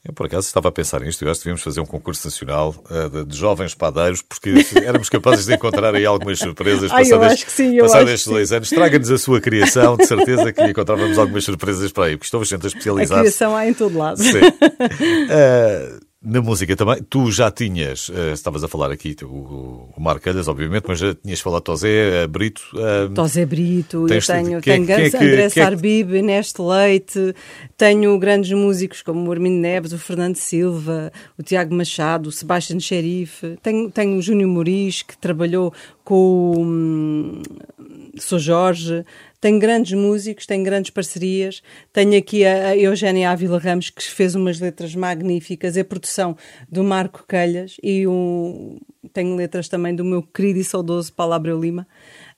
Eu, 0.02 0.14
por 0.14 0.25
acaso, 0.26 0.47
estava 0.47 0.69
a 0.69 0.73
pensar 0.73 1.00
nisto. 1.02 1.23
Eu 1.23 1.30
acho 1.30 1.40
que 1.40 1.45
devíamos 1.45 1.62
fazer 1.62 1.80
um 1.80 1.85
concurso 1.87 2.26
nacional 2.26 2.75
eh, 2.90 3.09
de, 3.11 3.25
de 3.26 3.37
jovens 3.37 3.75
padeiros, 3.75 4.23
porque 4.23 4.50
éramos 4.83 5.11
capazes 5.11 5.45
de 5.45 5.54
encontrar 5.54 5.95
aí 5.95 6.07
algumas 6.07 6.38
surpresas. 6.38 6.90
Ai, 6.90 7.04
eu 7.11 7.23
acho 7.23 7.45
que 7.45 7.52
sim, 7.52 7.76
eu 7.76 7.85
passados 7.85 8.11
estes 8.11 8.33
dois 8.33 8.50
anos. 8.50 8.71
Traga-nos 8.71 9.11
a 9.11 9.19
sua 9.19 9.40
criação, 9.42 9.97
de 9.99 10.07
certeza 10.07 10.52
que 10.52 10.62
encontrávamos 10.62 11.19
algumas 11.19 11.45
surpresas 11.45 11.92
para 11.92 12.07
aí, 12.07 12.16
porque 12.16 12.26
estou 12.26 12.42
sempre 12.47 12.66
a 12.66 12.69
A 12.69 12.69
especializar-se. 12.69 13.21
criação 13.21 13.54
há 13.54 13.66
em 13.66 13.75
todo 13.75 13.99
lado. 13.99 14.23
Sim. 14.23 14.40
Eh, 15.33 15.99
na 16.23 16.43
música 16.43 16.77
também, 16.77 17.03
tu 17.09 17.31
já 17.33 17.50
tinhas, 17.50 18.11
eh, 18.15 18.33
estavas 18.33 18.62
a 18.62 18.69
falar 18.69 18.91
aqui, 18.91 19.15
tu, 19.15 19.27
o, 19.27 19.89
o 19.97 20.00
Marco 20.03 20.21
Calhas, 20.23 20.49
obviamente, 20.49 20.85
mas 20.87 20.99
já 20.99 21.15
tinhas 21.15 21.41
falado 21.41 21.62
Tosé, 21.62 22.25
eh, 22.25 22.27
Brito. 22.27 22.62
eh, 22.77 23.09
Tosé 23.15 23.47
Brito, 23.47 24.05
Tens- 24.07 24.29
eu 24.29 24.35
tenho, 24.37 24.61
quem- 24.61 24.75
tenho 24.75 24.83
é 24.85 24.87
grandes- 24.87 25.11
que- 25.12 25.17
André 25.17 25.37
quem 25.37 25.62
é 25.62 25.65
Sarbib, 25.65 26.15
Inés 26.19 26.53
Leite, 26.59 27.35
tenho 27.75 28.19
grandes 28.19 28.53
músicos 28.53 29.00
como 29.00 29.27
o 29.27 29.33
Armindo 29.33 29.61
Neves, 29.62 29.95
o 29.95 29.99
Fernando 29.99 30.37
Silva, 30.37 31.11
o 31.39 31.43
Tiago 31.43 31.75
Machado, 31.75 32.29
o 32.29 32.33
Sebastião 32.33 32.79
Xerife, 32.79 33.57
tenho, 33.62 33.91
tenho 33.91 34.19
o 34.19 34.23
Júnior 34.23 34.50
Moris, 34.50 35.00
que 35.03 35.17
trabalhou 35.17 35.73
com 36.05 36.15
o 36.55 36.61
hum, 36.61 37.43
Sou 38.19 38.39
Jorge, 38.41 39.05
tenho 39.41 39.59
grandes 39.59 39.93
músicos, 39.93 40.47
tenho 40.47 40.63
grandes 40.63 40.91
parcerias, 40.91 41.63
tenho 41.93 42.17
aqui 42.19 42.45
a, 42.45 42.69
a 42.69 42.77
Eugénia 42.77 43.31
Ávila 43.31 43.59
Ramos, 43.59 43.91
que 43.91 44.03
fez 44.03 44.35
umas 44.35 44.61
letras 44.61 44.95
magníficas, 44.95 45.77
a 45.77 45.85
produção 45.85 46.37
do 46.71 46.85
Marco 46.85 47.25
Calhas 47.27 47.77
e 47.83 48.07
o, 48.07 48.79
tenho 49.13 49.35
letras 49.37 49.69
também 49.69 49.95
do 49.95 50.05
meu 50.05 50.23
querido 50.23 50.59
e 50.59 50.65
saudoso 50.65 51.13
Paulo 51.13 51.33
Abreu 51.33 51.59
Lima, 51.59 51.87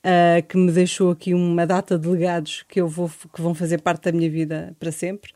ah, 0.04 0.42
que 0.42 0.56
me 0.56 0.70
deixou 0.70 1.10
aqui 1.10 1.34
uma 1.34 1.66
data 1.66 1.98
de 1.98 2.08
legados 2.08 2.64
que, 2.68 2.80
eu 2.80 2.88
vou, 2.88 3.10
que 3.34 3.42
vão 3.42 3.54
fazer 3.54 3.80
parte 3.80 4.04
da 4.04 4.12
minha 4.12 4.30
vida 4.30 4.74
para 4.78 4.92
sempre. 4.92 5.32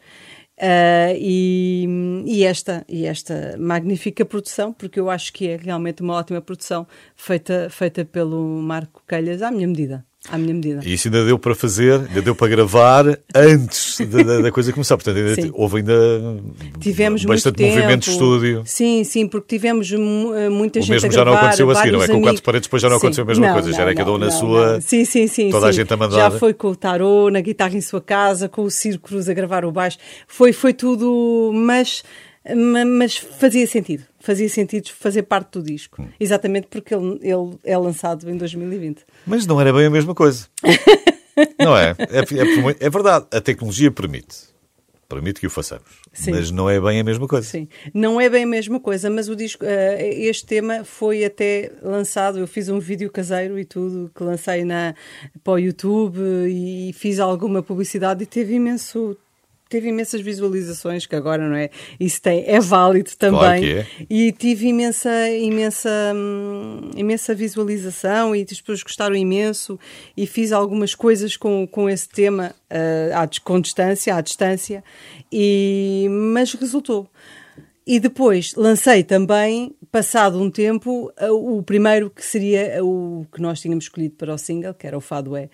Ah, 0.59 1.13
e, 1.15 1.87
e 2.27 2.45
esta, 2.45 2.85
e 2.89 3.05
esta 3.07 3.57
magnífica 3.59 4.25
produção, 4.25 4.73
porque 4.73 4.99
eu 4.99 5.11
acho 5.11 5.33
que 5.33 5.49
é 5.49 5.57
realmente 5.57 6.03
uma 6.03 6.15
ótima 6.15 6.41
produção 6.41 6.87
feita, 7.15 7.69
feita 7.71 8.05
pelo 8.05 8.63
Marco 8.63 9.03
Calhas 9.07 9.43
à 9.43 9.51
minha 9.51 9.67
medida. 9.67 10.05
À 10.31 10.37
minha 10.39 10.53
medida. 10.55 10.81
E 10.85 10.95
isso 10.95 11.09
ainda 11.09 11.25
deu 11.25 11.39
para 11.39 11.55
fazer, 11.55 12.01
ainda 12.09 12.21
deu 12.23 12.35
para 12.35 12.49
gravar 12.49 13.05
antes 13.35 14.01
da, 14.07 14.41
da- 14.43 14.51
coisa 14.51 14.73
começar. 14.73 14.97
Portanto, 14.97 15.17
ainda 15.19 15.35
Sim. 15.43 15.51
houve 15.55 15.79
ainda 15.79 15.95
Tivemos 16.81 17.25
bastante 17.25 17.61
muito 17.61 17.69
tempo. 17.71 17.77
movimento 17.83 18.05
de 18.05 18.11
estúdio. 18.11 18.63
Sim, 18.65 19.05
sim, 19.05 19.27
porque 19.29 19.57
tivemos 19.57 19.93
eh, 19.93 20.49
muita 20.49 20.79
O 20.81 20.83
gente 20.83 20.91
mesmo 20.93 21.09
a 21.09 21.13
já 21.13 21.19
não 21.25 21.33
gravar, 21.33 21.41
aconteceu 21.47 21.71
a 21.71 21.75
seguir, 21.77 21.93
não 21.93 22.03
é? 22.03 22.09
Com 22.09 22.23
quatro 22.23 22.43
paredes 22.43 22.67
depois 22.67 22.83
já 22.83 22.89
não 22.89 22.97
Sim. 22.97 23.07
aconteceu 23.07 23.25
a 23.25 23.27
mesma 23.27 23.47
Não, 23.47 23.53
coisa, 23.53 23.71
já 23.71 23.77
não, 23.79 23.83
era 23.85 23.95
cada 23.95 24.13
um 24.13 24.19
na 24.19 24.27
não, 24.27 24.33
sua- 24.33 24.73
não. 24.75 24.81
Sim, 24.81 25.05
sim, 25.05 25.27
sim. 25.27 25.51
toda 25.51 25.69
a 25.69 25.73
sim. 25.73 25.77
gente 25.81 25.93
a 25.93 25.97
mandar. 25.97 26.17
Já 26.17 26.31
foi 26.31 26.53
com 26.55 26.69
o 26.69 26.77
tarô, 26.77 27.31
na 27.31 27.41
guitarra 27.41 27.77
em 27.77 27.81
sua 27.81 28.01
casa, 28.01 28.49
com 28.49 28.63
o 28.63 28.71
Ciro 28.71 28.99
Cruz 28.99 29.29
a 29.29 29.35
gravar 29.35 29.65
o 29.65 29.71
baixo. 29.71 29.99
Foi, 30.27 30.53
foi 30.53 30.73
tudo, 30.75 31.51
mas, 31.55 32.03
ma- 32.55 32.85
mas 32.85 33.17
fazia 33.17 33.67
sentido. 33.67 34.03
Fazia 34.27 34.49
sentido 34.49 34.89
fazer 34.91 35.23
parte 35.23 35.53
do 35.53 35.63
disco. 35.63 36.03
Hum. 36.03 36.09
Exatamente 36.19 36.67
porque 36.67 36.93
ele, 36.93 37.21
ele 37.23 37.57
é 37.63 37.79
lançado 37.79 38.29
em 38.29 38.37
2020. 38.37 39.05
Mas 39.25 39.47
não 39.47 39.61
era 39.61 39.73
bem 39.73 39.87
a 39.87 39.91
mesma 39.91 40.17
coisa. 40.17 40.49
não 41.61 41.77
é? 41.77 41.95
É, 42.01 42.41
é 42.41 42.57
muito- 42.61 42.83
é 42.83 42.91
verdade, 42.91 43.27
a 43.31 43.41
tecnologia 43.41 43.89
permite. 43.89 44.55
Permite 45.09 45.39
que 45.39 45.47
o 45.47 45.51
façamos. 45.51 46.01
Sim. 46.13 46.33
Mas 46.33 46.51
não 46.51 46.69
é 46.69 46.81
bem 46.81 46.99
a 46.99 47.05
mesma 47.05 47.29
coisa. 47.29 47.47
Sim, 47.47 47.69
não 47.95 48.21
é 48.21 48.29
bem 48.29 48.43
a 48.43 48.47
mesma 48.49 48.81
coisa, 48.81 49.09
mas 49.09 49.29
o 49.29 49.37
disco, 49.37 49.65
eh, 49.65 50.13
este 50.25 50.45
tema 50.45 50.83
foi 50.83 51.25
até 51.25 51.71
lançado. 51.81 52.41
Eu 52.41 52.49
fiz 52.49 52.69
um 52.69 52.81
vídeo 52.81 53.09
caseiro 53.09 53.57
e 53.57 53.65
tudo 53.65 54.11
que 54.13 54.25
lancei 54.25 54.65
na, 54.65 54.97
para 55.45 55.53
o 55.53 55.59
YouTube 55.61 56.19
e 56.49 56.93
fiz 56.95 57.21
alguma 57.21 57.63
publicidade 57.63 58.25
e 58.25 58.27
teve 58.27 58.55
imenso. 58.55 59.17
Teve 59.69 59.89
imensas 59.89 60.21
visualizações, 60.21 61.07
que 61.07 61.17
agora 61.17 61.49
não 61.49 61.57
é? 61.57 61.71
Isso 61.99 62.23
tem, 62.23 62.45
é 62.47 62.61
válido 62.61 63.11
também. 63.19 63.39
Claro 63.41 63.61
que 63.61 63.73
é. 63.73 63.87
E 64.09 64.31
tive 64.31 64.69
imensa, 64.69 65.29
imensa, 65.31 65.91
hum, 66.15 66.91
imensa 66.95 67.35
visualização 67.35 68.35
e 68.35 68.43
as 68.43 68.61
pessoas 68.61 68.83
gostaram 68.85 69.17
imenso 69.17 69.79
e 70.17 70.25
fiz 70.25 70.53
algumas 70.53 70.95
coisas 70.95 71.37
com, 71.37 71.67
com 71.67 71.91
esse 71.91 72.09
tema 72.09 72.55
eh, 72.71 73.11
à, 73.13 73.29
com 73.43 73.61
distância, 73.61 74.15
à 74.15 74.21
distância, 74.21 74.85
e, 75.33 76.07
mas 76.11 76.53
resultou. 76.55 77.11
E 77.87 78.01
depois 78.01 78.53
lancei 78.57 79.05
também, 79.05 79.73
passado 79.93 80.43
um 80.43 80.51
tempo, 80.51 81.13
eh, 81.17 81.31
o 81.31 81.63
primeiro 81.63 82.11
que 82.11 82.25
seria 82.25 82.85
o 82.85 83.25
que 83.33 83.41
nós 83.41 83.61
tínhamos 83.61 83.85
escolhido 83.85 84.17
para 84.17 84.35
o 84.35 84.39
single, 84.39 84.75
que 84.75 84.87
era 84.87 84.99
o 84.99 85.01
Fado 85.01 85.37
É. 85.37 85.49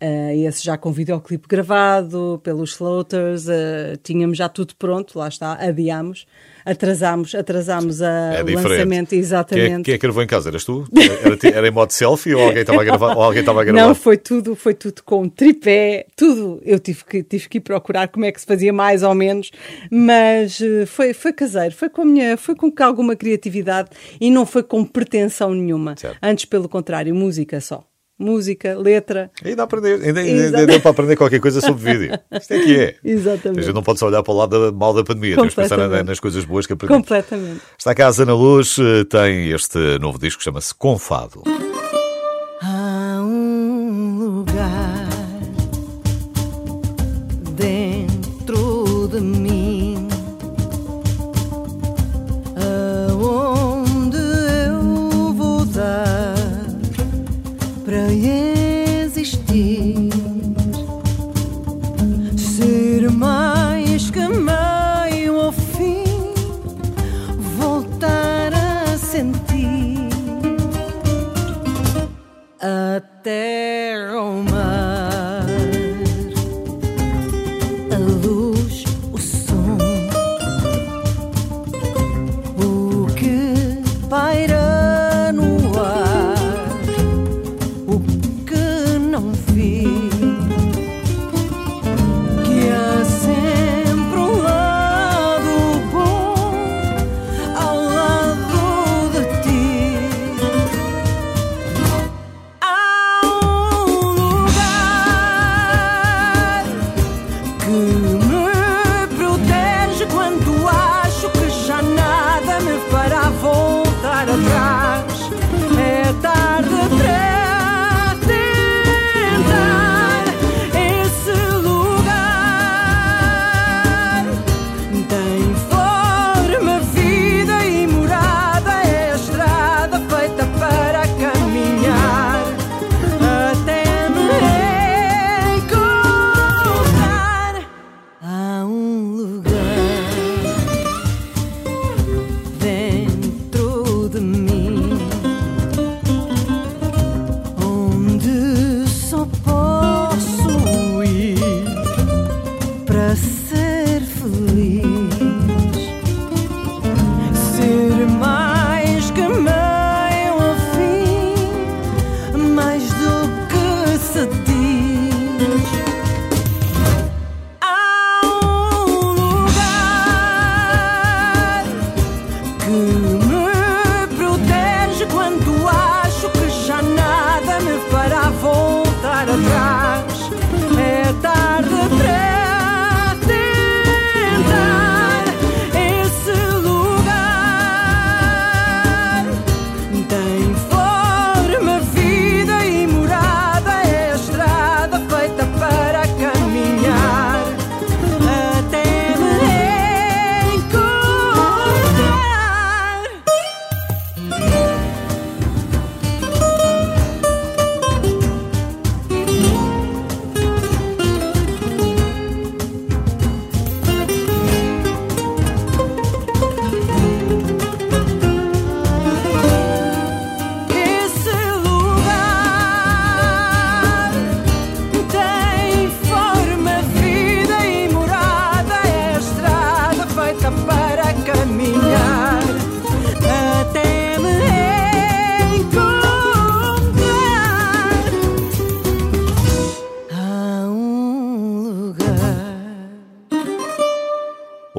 Eh, 0.00 0.36
esse 0.38 0.64
já 0.64 0.76
com 0.76 0.92
videoclipe 0.92 1.46
gravado 1.48 2.40
pelos 2.42 2.72
Floaters, 2.72 3.48
eh, 3.48 3.96
tínhamos 4.02 4.36
já 4.36 4.48
tudo 4.48 4.74
pronto, 4.76 5.18
lá 5.18 5.28
está, 5.28 5.54
adiámos, 5.54 6.26
atrasámos, 6.64 7.34
atrasámos 7.34 8.02
a, 8.02 8.34
É 8.34 8.42
o 8.42 8.54
lançamento, 8.54 9.10
Quem 9.10 9.18
é, 9.18 9.22
exatamente. 9.22 9.84
quem 9.84 9.94
é 9.94 9.98
que 9.98 10.02
gravou 10.02 10.22
em 10.22 10.26
casa? 10.26 10.48
Eras 10.50 10.64
tu? 10.64 10.84
Era, 10.94 11.56
era 11.56 11.68
em 11.68 11.70
modo 11.70 11.92
selfie 11.92 12.34
ou 12.34 12.42
alguém 12.42 12.62
estava 12.62 12.80
a 12.80 12.84
gravar? 12.84 13.12
Alguém 13.12 13.40
estava 13.40 13.60
a 13.60 13.64
gravar? 13.64 13.86
Não, 13.86 13.94
foi 13.94 14.16
tudo, 14.16 14.56
foi 14.56 14.74
tudo 14.74 15.02
com 15.04 15.28
tripé, 15.28 16.06
tudo. 16.16 16.60
Eu 16.64 16.78
tive 16.78 17.04
que, 17.04 17.22
tive 17.22 17.48
que 17.48 17.58
ir 17.58 17.60
procurar 17.60 18.08
como 18.08 18.24
é 18.24 18.32
que 18.32 18.40
se 18.40 18.46
fazia 18.46 18.72
mais 18.72 19.02
ou 19.02 19.14
menos, 19.14 19.50
mas 19.90 20.60
eh, 20.60 20.86
foi, 20.86 21.14
foi 21.14 21.32
caseiro, 21.32 21.74
foi 21.74 21.88
com, 21.88 22.02
a 22.02 22.04
minha, 22.04 22.36
foi 22.36 22.54
com 22.56 22.72
alguma 22.80 23.14
criatividade 23.14 23.90
e 24.20 24.30
não 24.30 24.44
foi 24.44 24.62
com 24.64 24.84
pretensão 24.84 25.54
nenhuma. 25.54 25.94
Certo. 25.96 26.18
Antes, 26.20 26.44
pelo 26.46 26.68
contrário, 26.68 27.14
música 27.14 27.60
só. 27.60 27.84
Música, 28.18 28.78
letra. 28.78 29.30
Ainda, 29.44 29.64
aprender, 29.64 30.00
ainda, 30.00 30.20
ainda, 30.20 30.66
deu 30.66 30.80
para 30.80 30.90
aprender 30.92 31.16
qualquer 31.16 31.40
coisa 31.40 31.60
sobre 31.60 31.92
vídeo. 31.98 32.18
Isto 32.32 32.54
é 32.54 32.58
que 32.60 32.78
é. 32.78 32.88
A 32.88 33.08
Exatamente. 33.08 33.62
gente 33.64 33.74
não 33.74 33.82
pode 33.82 33.98
só 33.98 34.06
olhar 34.06 34.22
para 34.22 34.32
o 34.32 34.36
lado 34.36 34.70
da, 34.70 34.76
mal 34.76 34.94
da 34.94 35.02
pandemia, 35.02 35.34
temos 35.34 35.54
que 35.54 35.60
pensar 35.60 35.76
nas 36.04 36.20
coisas 36.20 36.44
boas 36.44 36.66
que 36.66 36.72
aprendemos. 36.72 37.02
Completamente. 37.02 37.60
Está 37.76 37.94
cá 37.94 38.08
a 38.08 38.22
Ana 38.22 38.34
Luz, 38.34 38.78
eh, 38.78 39.04
tem 39.04 39.50
este 39.50 39.98
novo 39.98 40.18
disco 40.18 40.38
que 40.38 40.44
chama-se 40.44 40.72
Confado. 40.74 41.42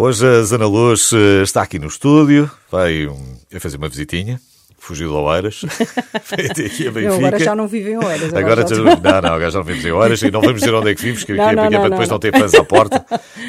Hoje 0.06 0.24
a 0.24 0.44
Zana 0.44 0.68
Luz 0.68 1.12
eh, 1.13 1.41
está 1.41 1.63
aqui 1.63 1.80
no 1.80 1.88
estúdio, 1.88 2.48
vai 2.70 3.08
um, 3.08 3.38
a 3.52 3.60
fazer 3.60 3.78
uma 3.78 3.89
visitinha. 3.89 4.39
Fugiu 4.78 5.10
de 5.10 5.15
Oeiras. 5.15 5.62
aqui 5.65 6.88
a 6.88 6.91
Benfica. 6.91 7.10
Não, 7.10 7.15
agora 7.15 7.39
já 7.39 7.56
não 7.56 7.68
vivem 7.68 7.94
em 7.94 7.98
Oeiras. 7.98 8.32
Agora, 8.32 8.62
agora 8.62 8.68
já... 8.68 8.84
Não, 9.02 9.22
não, 9.24 9.34
agora 9.34 9.50
já 9.50 9.58
não 9.58 9.65
vivemos 9.65 9.86
em 9.86 9.91
Oeiras 9.91 10.22
e 10.22 10.30
não 10.30 10.41
vamos 10.41 10.60
dizer 10.60 10.76
onde 10.76 10.91
é 10.91 10.94
que 10.94 11.02
vivemos, 11.02 11.24
que, 11.24 11.34
não, 11.34 11.50
que, 11.50 11.56
não, 11.56 11.63
é 11.63 11.70
para 11.72 11.89
depois 11.89 12.10
não, 12.10 12.20
ter 12.20 12.38
fãs 12.38 12.54
à 12.54 12.63
porta. 12.63 13.04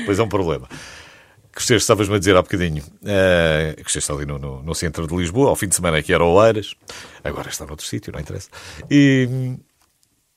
Pois 0.07 0.19
é 0.19 0.23
um 0.23 0.31
problema. 0.31 0.66
Cresceste, 1.53 1.83
estavas-me 1.83 2.14
a 2.14 2.19
dizer 2.19 2.35
há 2.35 2.40
bocadinho, 2.40 2.83
uh, 2.83 3.83
cresceste 3.83 4.11
ali 4.11 4.25
no, 4.25 4.38
no, 4.38 4.62
no, 4.62 4.75
centro 4.75 5.07
de 5.07 5.14
Lisboa, 5.14 5.51
ao 5.51 5.57
fim 5.57 5.69
de 5.69 5.75
semana 5.75 5.99
aqui 5.99 6.11
era 6.11 6.25
Oeiras, 6.25 6.75
agora 7.23 7.51
está 7.51 7.66
noutro 7.66 7.85
sítio, 7.85 8.14
não 8.14 8.21
interessa. 8.21 8.49
E 8.90 9.59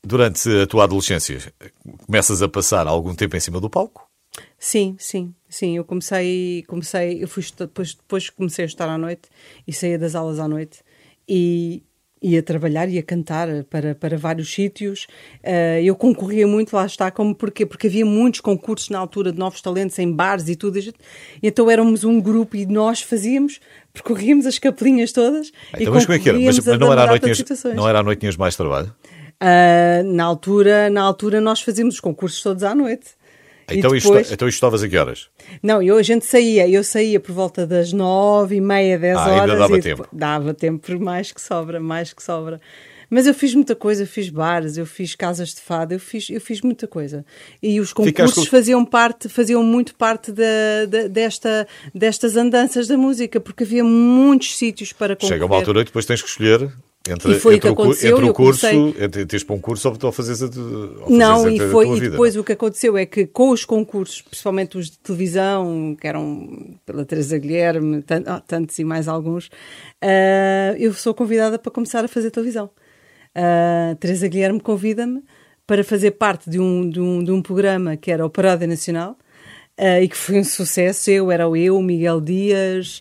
durante 0.04 0.50
a 0.64 0.68
tua 0.68 0.84
adolescência, 0.84 1.40
começas 2.06 2.42
a 2.42 2.50
passar 2.50 2.88
algum 2.88 3.16
tempo 3.16 3.38
em 3.38 3.40
cima 3.40 3.62
do 3.62 3.70
palco? 3.70 4.06
Sim, 4.58 4.98
sim, 5.00 5.34
sim. 5.50 5.78
Eu 5.78 5.84
comecei, 5.84 6.64
comecei, 6.68 7.24
eu 7.24 7.28
fui 7.28 7.44
depois, 7.58 7.94
depois 7.96 8.30
comecei 8.30 8.64
a 8.64 8.68
estar 8.68 8.88
à 8.88 8.98
noite 8.98 9.30
e 9.68 9.74
saía 9.74 9.98
das 9.98 10.16
aulas 10.16 10.40
à 10.40 10.48
noite 10.48 10.80
e 11.28 11.84
ia 12.22 12.44
trabalhar, 12.44 12.90
ia 12.90 13.02
cantar 13.02 13.48
para, 13.70 13.96
para 13.96 14.18
vários 14.18 14.54
sítios. 14.54 15.08
Uh, 15.44 15.82
eu 15.84 15.96
concorria 15.96 16.46
muito, 16.46 16.76
lá 16.76 16.86
está, 16.86 17.10
como 17.10 17.34
porquê? 17.34 17.66
Porque 17.66 17.88
havia 17.88 18.06
muitos 18.06 18.42
concursos 18.42 18.90
na 18.90 19.00
altura 19.00 19.32
de 19.32 19.40
novos 19.40 19.62
talentos 19.62 19.98
em 20.00 20.12
bares 20.12 20.50
e 20.50 20.56
tudo. 20.56 20.78
E 20.80 20.94
então 21.44 21.70
éramos 21.70 22.04
um 22.04 22.20
grupo 22.20 22.58
e 22.58 22.66
nós 22.66 23.02
fazíamos, 23.02 23.60
percorríamos 23.94 24.46
as 24.46 24.60
capelinhas 24.60 25.12
todas. 25.12 25.52
Então, 25.74 25.94
e 25.94 25.96
mas 25.96 26.06
como 26.06 26.16
é 26.16 26.20
que 26.20 26.30
era? 26.30 26.40
Mas, 26.40 26.60
mas 26.60 26.80
não, 26.80 26.92
era 26.92 27.04
à 27.04 27.08
noite, 27.08 27.46
não 27.76 27.90
era 27.90 28.00
à 28.00 28.04
noite 28.04 28.20
tinhas 28.20 28.38
mais 28.38 28.56
trabalho? 28.56 28.94
Uh, 29.42 30.04
na, 30.04 30.26
altura, 30.26 30.90
na 30.90 31.02
altura 31.02 31.40
nós 31.40 31.62
fazíamos 31.62 31.96
os 31.96 32.00
concursos 32.02 32.42
todos 32.44 32.64
à 32.64 32.76
noite. 32.76 33.19
Então, 33.78 33.92
depois... 33.92 34.22
isto, 34.22 34.34
então 34.34 34.48
estavas 34.48 34.84
a 34.84 34.88
que 34.88 34.98
horas? 34.98 35.28
Não, 35.62 35.82
eu, 35.82 35.98
a 35.98 36.04
gente 36.04 36.26
saía, 36.26 36.68
eu 36.68 36.84
saía 36.84 37.20
por 37.20 37.34
volta 37.34 37.66
das 37.66 37.94
nove 37.94 38.56
e 38.56 38.62
meia, 38.62 38.98
dez 38.98 39.18
ah, 39.18 39.28
horas. 39.28 39.42
Ainda 39.42 39.56
dava 39.56 39.80
tempo. 39.80 40.04
Depois, 40.04 40.20
dava 40.20 40.54
tempo, 40.54 41.00
mais 41.00 41.32
que 41.32 41.42
sobra, 41.42 41.80
mais 41.80 42.14
que 42.14 42.24
sobra. 42.24 42.60
Mas 43.10 43.26
eu 43.26 43.34
fiz 43.34 43.56
muita 43.56 43.76
coisa, 43.76 44.04
eu 44.04 44.08
fiz 44.08 44.30
bares, 44.30 44.78
eu 44.78 44.86
fiz 44.86 45.16
casas 45.16 45.50
de 45.50 45.62
fado, 45.62 45.94
eu 45.94 46.00
fiz, 46.00 46.30
eu 46.30 46.40
fiz 46.40 46.62
muita 46.62 46.88
coisa. 46.88 47.26
E 47.62 47.80
os 47.80 47.92
concursos 47.92 48.46
com... 48.46 48.52
faziam 48.52 48.86
parte, 48.86 49.28
faziam 49.28 49.64
muito 49.64 49.96
parte 49.96 50.32
da, 50.32 50.86
da, 50.88 51.08
desta, 51.08 51.68
destas 51.94 52.38
andanças 52.38 52.88
da 52.88 52.96
música, 52.96 53.40
porque 53.40 53.64
havia 53.64 53.84
muitos 53.84 54.56
sítios 54.56 54.94
para 54.94 55.16
concorrer. 55.16 55.34
Chega 55.34 55.46
uma 55.46 55.56
altura 55.56 55.82
e 55.82 55.86
depois 55.86 56.06
tens 56.06 56.22
que 56.22 56.30
escolher 56.30 56.72
entre, 57.08 57.32
e 57.32 57.40
foi 57.40 57.56
o 57.56 57.60
que 57.60 57.68
aconteceu. 57.68 58.18
Entre 58.18 58.30
o 58.30 58.34
curso, 58.34 58.70
comecei... 58.70 59.04
entre 59.04 59.26
teres 59.26 59.44
para 59.44 59.56
um 59.56 59.60
curso 59.60 59.98
ou 60.02 60.12
fazeres 60.12 60.44
a, 60.44 60.46
ou 60.46 61.10
Não, 61.10 61.46
a, 61.46 61.52
e, 61.52 61.60
foi, 61.60 61.88
e 61.98 62.10
depois 62.10 62.36
o 62.36 62.44
que 62.44 62.52
aconteceu 62.52 62.98
é 62.98 63.06
que 63.06 63.26
com 63.26 63.50
os 63.52 63.64
concursos, 63.64 64.22
principalmente 64.22 64.78
os 64.78 64.90
de 64.90 65.00
televisão, 65.00 65.96
que 66.00 66.08
eram 66.08 66.78
pela 66.86 67.06
Teresa 67.06 67.38
Guilherme, 67.38 68.04
tantos 68.48 68.78
e 68.80 68.84
mais 68.84 69.08
alguns, 69.08 69.48
uh, 69.48 70.76
eu 70.78 70.94
sou 70.94 71.14
convidada 71.14 71.58
para 71.58 71.72
começar 71.72 72.04
a 72.04 72.08
fazer 72.08 72.32
televisão. 72.32 72.70
Uh, 73.36 73.96
Teresa 73.96 74.28
Guilherme 74.28 74.60
convida-me 74.60 75.24
para 75.66 75.84
fazer 75.84 76.12
parte 76.12 76.50
de 76.50 76.60
um, 76.60 76.90
de 76.90 77.00
um, 77.00 77.24
de 77.24 77.32
um 77.32 77.42
programa 77.42 77.96
que 77.96 78.12
era 78.12 78.26
o 78.26 78.30
Parada 78.30 78.68
Nacional, 78.68 79.18
Uh, 79.82 80.04
e 80.04 80.10
que 80.10 80.18
foi 80.18 80.38
um 80.38 80.44
sucesso. 80.44 81.10
Eu 81.10 81.32
era 81.32 81.44
eu, 81.58 81.78
o 81.78 81.82
Miguel 81.82 82.20
Dias, 82.20 83.00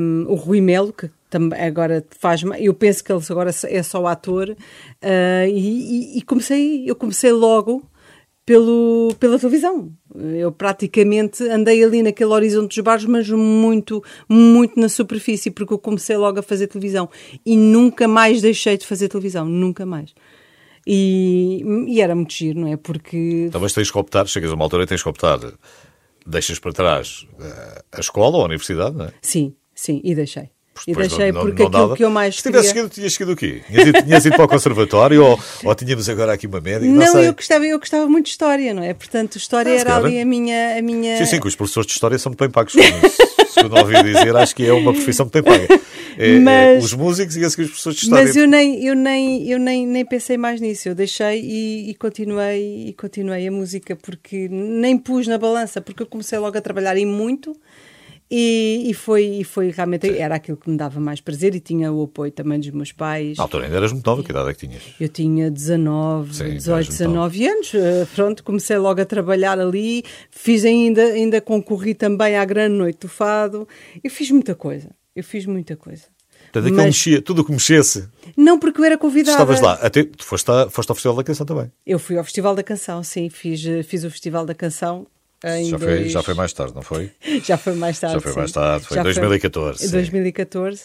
um, 0.00 0.24
o 0.28 0.34
Rui 0.34 0.58
Melo, 0.58 0.94
que 0.94 1.10
agora 1.58 2.04
faz 2.18 2.42
eu 2.58 2.74
penso 2.74 3.02
que 3.02 3.12
ele 3.12 3.22
agora 3.28 3.50
é 3.64 3.82
só 3.82 4.06
ator 4.06 4.50
uh, 4.50 5.48
e, 5.48 6.18
e, 6.18 6.22
comecei 6.22 6.84
eu 6.88 6.94
comecei 6.96 7.32
logo 7.32 7.88
pelo 8.46 9.14
pela 9.18 9.38
televisão. 9.38 9.92
Eu 10.14 10.52
praticamente 10.52 11.42
andei 11.44 11.82
ali 11.82 12.02
naquele 12.02 12.30
horizonte 12.30 12.74
dos 12.74 12.84
bares 12.84 13.04
mas 13.04 13.28
muito 13.30 14.02
muito 14.28 14.78
na 14.78 14.88
superfície 14.88 15.50
porque 15.50 15.72
eu 15.72 15.78
comecei 15.78 16.16
logo 16.16 16.38
a 16.38 16.42
fazer 16.42 16.66
televisão. 16.66 17.08
E 17.44 17.56
nunca 17.56 18.06
mais 18.06 18.42
deixei 18.42 18.76
de 18.76 18.86
fazer 18.86 19.08
televisão 19.08 19.46
nunca 19.46 19.86
mais. 19.86 20.14
E, 20.86 21.64
e 21.88 22.00
era 22.00 22.14
muito 22.14 22.34
giro 22.34 22.60
não 22.60 22.68
é? 22.68 22.76
Porque 22.76 23.48
talvez 23.50 23.72
tens 23.72 23.90
que 23.90 23.98
optar 23.98 24.26
chegas 24.26 24.50
a 24.50 24.54
uma 24.54 24.64
altura 24.64 24.84
e 24.84 24.86
tens 24.86 25.02
que 25.02 25.08
optar. 25.08 25.38
Deixas 26.26 26.58
para 26.58 26.72
trás 26.72 27.26
eh, 27.38 27.84
a 27.92 28.00
escola 28.00 28.36
ou 28.36 28.42
a 28.42 28.46
universidade 28.46 28.96
não 28.96 29.04
é? 29.06 29.12
sim 29.20 29.54
sim 29.74 30.00
e 30.02 30.14
deixei 30.14 30.53
e 30.86 30.94
deixei 30.94 31.32
não, 31.32 31.42
porque 31.42 31.62
não, 31.62 31.70
não 31.70 31.80
aquilo 31.80 31.96
que 31.96 32.04
eu 32.04 32.10
mais 32.10 32.36
Se 32.36 32.42
tivesse 32.42 32.68
seguido, 32.68 32.88
tinhas 32.88 33.12
seguido 33.12 33.32
o 33.32 33.36
quê? 33.36 33.62
Tinhas 33.66 33.86
ido, 33.88 34.02
tinhas 34.02 34.24
ido 34.24 34.36
para 34.36 34.44
o 34.44 34.48
conservatório 34.48 35.24
ou, 35.24 35.40
ou 35.64 35.74
tínhamos 35.74 36.08
agora 36.08 36.32
aqui 36.32 36.46
uma 36.46 36.60
média? 36.60 36.88
Não, 36.88 37.14
não 37.14 37.22
eu, 37.22 37.32
gostava, 37.32 37.64
eu 37.64 37.78
gostava 37.78 38.06
muito 38.08 38.26
de 38.26 38.32
história, 38.32 38.74
não 38.74 38.82
é? 38.82 38.92
Portanto, 38.94 39.36
história 39.36 39.72
ah, 39.72 39.76
era 39.76 39.96
ali 39.96 40.20
a 40.20 40.24
minha, 40.24 40.78
a 40.78 40.82
minha... 40.82 41.16
Sim, 41.18 41.26
sim, 41.26 41.40
que 41.40 41.46
os 41.46 41.56
professores 41.56 41.86
de 41.86 41.92
história 41.92 42.18
são 42.18 42.30
muito 42.30 42.40
bem 42.40 42.50
pagos. 42.50 42.74
Segundo 43.54 43.78
ouvi 43.78 44.02
dizer, 44.02 44.34
acho 44.36 44.54
que 44.54 44.66
é 44.66 44.72
uma 44.72 44.92
profissão 44.92 45.24
muito 45.26 45.42
bem 45.42 45.66
paga. 45.66 45.80
É, 46.18 46.36
é 46.36 46.38
mas, 46.38 46.54
é, 46.54 46.78
os 46.78 46.92
músicos 46.92 47.36
e 47.36 47.44
a 47.44 47.50
seguir 47.50 47.64
os 47.64 47.70
professores 47.70 47.98
de 47.98 48.04
história. 48.04 48.24
Mas 48.24 48.36
eu 48.36 48.46
nem, 48.46 48.84
eu 48.84 48.94
nem, 48.94 49.48
eu 49.48 49.58
nem, 49.58 49.86
nem 49.86 50.04
pensei 50.04 50.36
mais 50.36 50.60
nisso. 50.60 50.88
Eu 50.88 50.94
deixei 50.94 51.40
e, 51.40 51.90
e, 51.90 51.94
continuei, 51.94 52.88
e 52.88 52.92
continuei 52.92 53.46
a 53.46 53.50
música 53.50 53.96
porque 53.96 54.48
nem 54.48 54.98
pus 54.98 55.26
na 55.26 55.38
balança, 55.38 55.80
porque 55.80 56.02
eu 56.02 56.06
comecei 56.06 56.38
logo 56.38 56.56
a 56.56 56.60
trabalhar 56.60 56.96
em 56.96 57.06
muito 57.06 57.56
e, 58.36 58.90
e, 58.90 58.94
foi, 58.94 59.24
e 59.26 59.44
foi 59.44 59.70
realmente, 59.70 60.08
Sim. 60.08 60.18
era 60.18 60.34
aquilo 60.34 60.56
que 60.56 60.68
me 60.68 60.76
dava 60.76 60.98
mais 60.98 61.20
prazer 61.20 61.54
e 61.54 61.60
tinha 61.60 61.92
o 61.92 62.02
apoio 62.02 62.32
também 62.32 62.58
dos 62.58 62.70
meus 62.70 62.90
pais. 62.90 63.38
Na 63.38 63.44
altura 63.44 63.66
ainda 63.66 63.76
eras 63.76 63.92
muito 63.92 64.04
nova, 64.04 64.24
que 64.24 64.30
idade 64.32 64.50
é 64.50 64.54
que 64.54 64.66
tinhas? 64.66 64.82
Eu 64.98 65.08
tinha 65.08 65.48
19, 65.48 66.34
Sim, 66.34 66.50
18, 66.50 66.88
19 66.88 67.46
anos. 67.46 67.74
Uh, 67.74 67.78
pronto, 68.12 68.42
comecei 68.42 68.76
logo 68.76 69.00
a 69.00 69.04
trabalhar 69.04 69.60
ali, 69.60 70.02
fiz 70.32 70.64
ainda, 70.64 71.00
ainda 71.04 71.40
concorri 71.40 71.94
também 71.94 72.36
à 72.36 72.44
Grande 72.44 72.74
Noite 72.74 73.02
do 73.02 73.08
Fado. 73.08 73.68
Eu 74.02 74.10
fiz 74.10 74.28
muita 74.32 74.56
coisa, 74.56 74.90
eu 75.14 75.22
fiz 75.22 75.46
muita 75.46 75.76
coisa. 75.76 76.02
Portanto, 76.52 76.74
Mas... 76.74 76.86
mexia, 76.86 77.22
tudo 77.22 77.42
o 77.42 77.44
que 77.44 77.52
mexesse. 77.52 78.08
Não, 78.36 78.58
porque 78.58 78.80
eu 78.80 78.84
era 78.84 78.98
convidada. 78.98 79.30
Estavas 79.30 79.60
lá, 79.60 79.74
até 79.74 80.02
tu 80.02 80.24
foste, 80.24 80.50
a, 80.50 80.68
foste 80.68 80.90
ao 80.90 80.96
Festival 80.96 81.16
da 81.16 81.22
Canção 81.22 81.46
também. 81.46 81.70
Eu 81.86 82.00
fui 82.00 82.18
ao 82.18 82.24
Festival 82.24 82.56
da 82.56 82.64
Canção, 82.64 83.00
sim, 83.04 83.30
fiz, 83.30 83.64
eh, 83.64 83.84
fiz 83.84 84.02
o 84.02 84.10
Festival 84.10 84.44
da 84.44 84.54
Canção 84.54 85.06
já, 85.44 85.76
dois... 85.76 86.00
foi, 86.00 86.08
já 86.08 86.22
foi 86.22 86.34
mais 86.34 86.52
tarde, 86.52 86.74
não 86.74 86.82
foi? 86.82 87.10
já 87.44 87.56
foi 87.56 87.74
mais 87.74 87.98
tarde. 88.00 88.14
Já 88.14 88.20
foi 88.20 88.32
mais 88.32 88.52
tarde, 88.52 88.86
foi 88.86 88.98
em 88.98 89.02
2014. 89.02 89.86
Em 89.86 89.90
2014. 89.90 90.82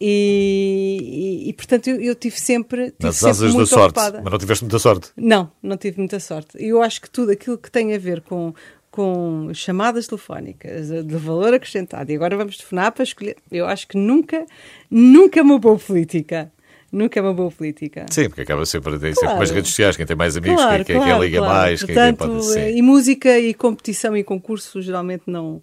E, 0.00 1.44
e, 1.44 1.48
e, 1.50 1.52
portanto 1.52 1.88
eu, 1.88 2.00
eu, 2.00 2.14
tive 2.14 2.40
sempre. 2.40 2.86
Tive 2.86 2.96
Nas 3.02 3.16
sempre 3.16 3.30
asas 3.30 3.54
da 3.54 3.66
sorte, 3.66 3.98
ocupada. 3.98 4.20
mas 4.22 4.32
não 4.32 4.38
tiveste 4.38 4.64
muita 4.64 4.78
sorte. 4.78 5.10
Não, 5.16 5.52
não 5.62 5.76
tive 5.76 5.98
muita 5.98 6.18
sorte. 6.18 6.56
E 6.58 6.68
eu 6.68 6.82
acho 6.82 7.02
que 7.02 7.10
tudo 7.10 7.30
aquilo 7.32 7.58
que 7.58 7.70
tem 7.70 7.94
a 7.94 7.98
ver 7.98 8.22
com, 8.22 8.54
com 8.90 9.50
chamadas 9.52 10.06
telefónicas 10.06 10.88
de 10.88 11.16
valor 11.16 11.52
acrescentado, 11.52 12.10
e 12.10 12.16
agora 12.16 12.36
vamos 12.36 12.56
telefonar 12.56 12.92
para 12.92 13.04
escolher. 13.04 13.36
Eu 13.52 13.66
acho 13.66 13.86
que 13.86 13.98
nunca, 13.98 14.46
nunca 14.90 15.42
uma 15.42 15.58
boa 15.58 15.78
política 15.78 16.50
nunca 16.90 17.18
é 17.18 17.22
uma 17.22 17.34
boa 17.34 17.50
política. 17.50 18.06
Sim, 18.10 18.28
porque 18.28 18.42
acaba 18.42 18.64
sempre, 18.66 18.98
claro. 18.98 19.14
sempre 19.14 19.42
as 19.42 19.50
redes 19.50 19.70
sociais, 19.70 19.96
quem 19.96 20.06
tem 20.06 20.16
mais 20.16 20.36
amigos, 20.36 20.60
claro, 20.60 20.84
quem, 20.84 20.96
claro, 20.96 21.10
quem 21.10 21.20
liga 21.20 21.40
mais, 21.40 21.84
Portanto, 21.84 22.18
quem, 22.18 22.28
pode... 22.28 22.44
Sim. 22.46 22.76
E 22.76 22.82
música 22.82 23.38
e 23.38 23.54
competição 23.54 24.16
e 24.16 24.24
concurso 24.24 24.80
geralmente 24.82 25.24
não... 25.26 25.62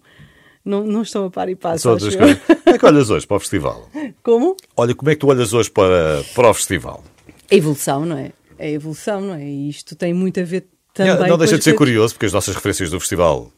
Não, 0.64 0.84
não 0.84 1.00
estão 1.00 1.24
a 1.24 1.30
par 1.30 1.48
e 1.48 1.56
passo. 1.56 1.88
Como 1.88 2.74
é 2.74 2.78
que 2.78 2.84
olhas 2.84 3.08
hoje 3.08 3.26
para 3.26 3.38
o 3.38 3.40
festival? 3.40 3.88
Como? 4.22 4.54
Olha, 4.76 4.94
como 4.94 5.10
é 5.10 5.14
que 5.14 5.20
tu 5.20 5.28
olhas 5.28 5.54
hoje 5.54 5.70
para, 5.70 6.22
para 6.34 6.50
o 6.50 6.52
festival? 6.52 7.02
A 7.50 7.54
evolução, 7.54 8.04
não 8.04 8.18
é? 8.18 8.32
A 8.58 8.66
evolução, 8.66 9.20
não 9.22 9.34
é? 9.34 9.44
E 9.44 9.70
isto 9.70 9.96
tem 9.96 10.12
muito 10.12 10.38
a 10.38 10.42
ver 10.42 10.66
também. 10.92 11.16
Não, 11.16 11.26
não 11.26 11.38
deixa 11.38 11.56
de 11.56 11.64
ser 11.64 11.74
curioso, 11.74 12.14
porque 12.14 12.26
as 12.26 12.32
nossas 12.34 12.54
referências 12.54 12.90
do 12.90 13.00
festival 13.00 13.50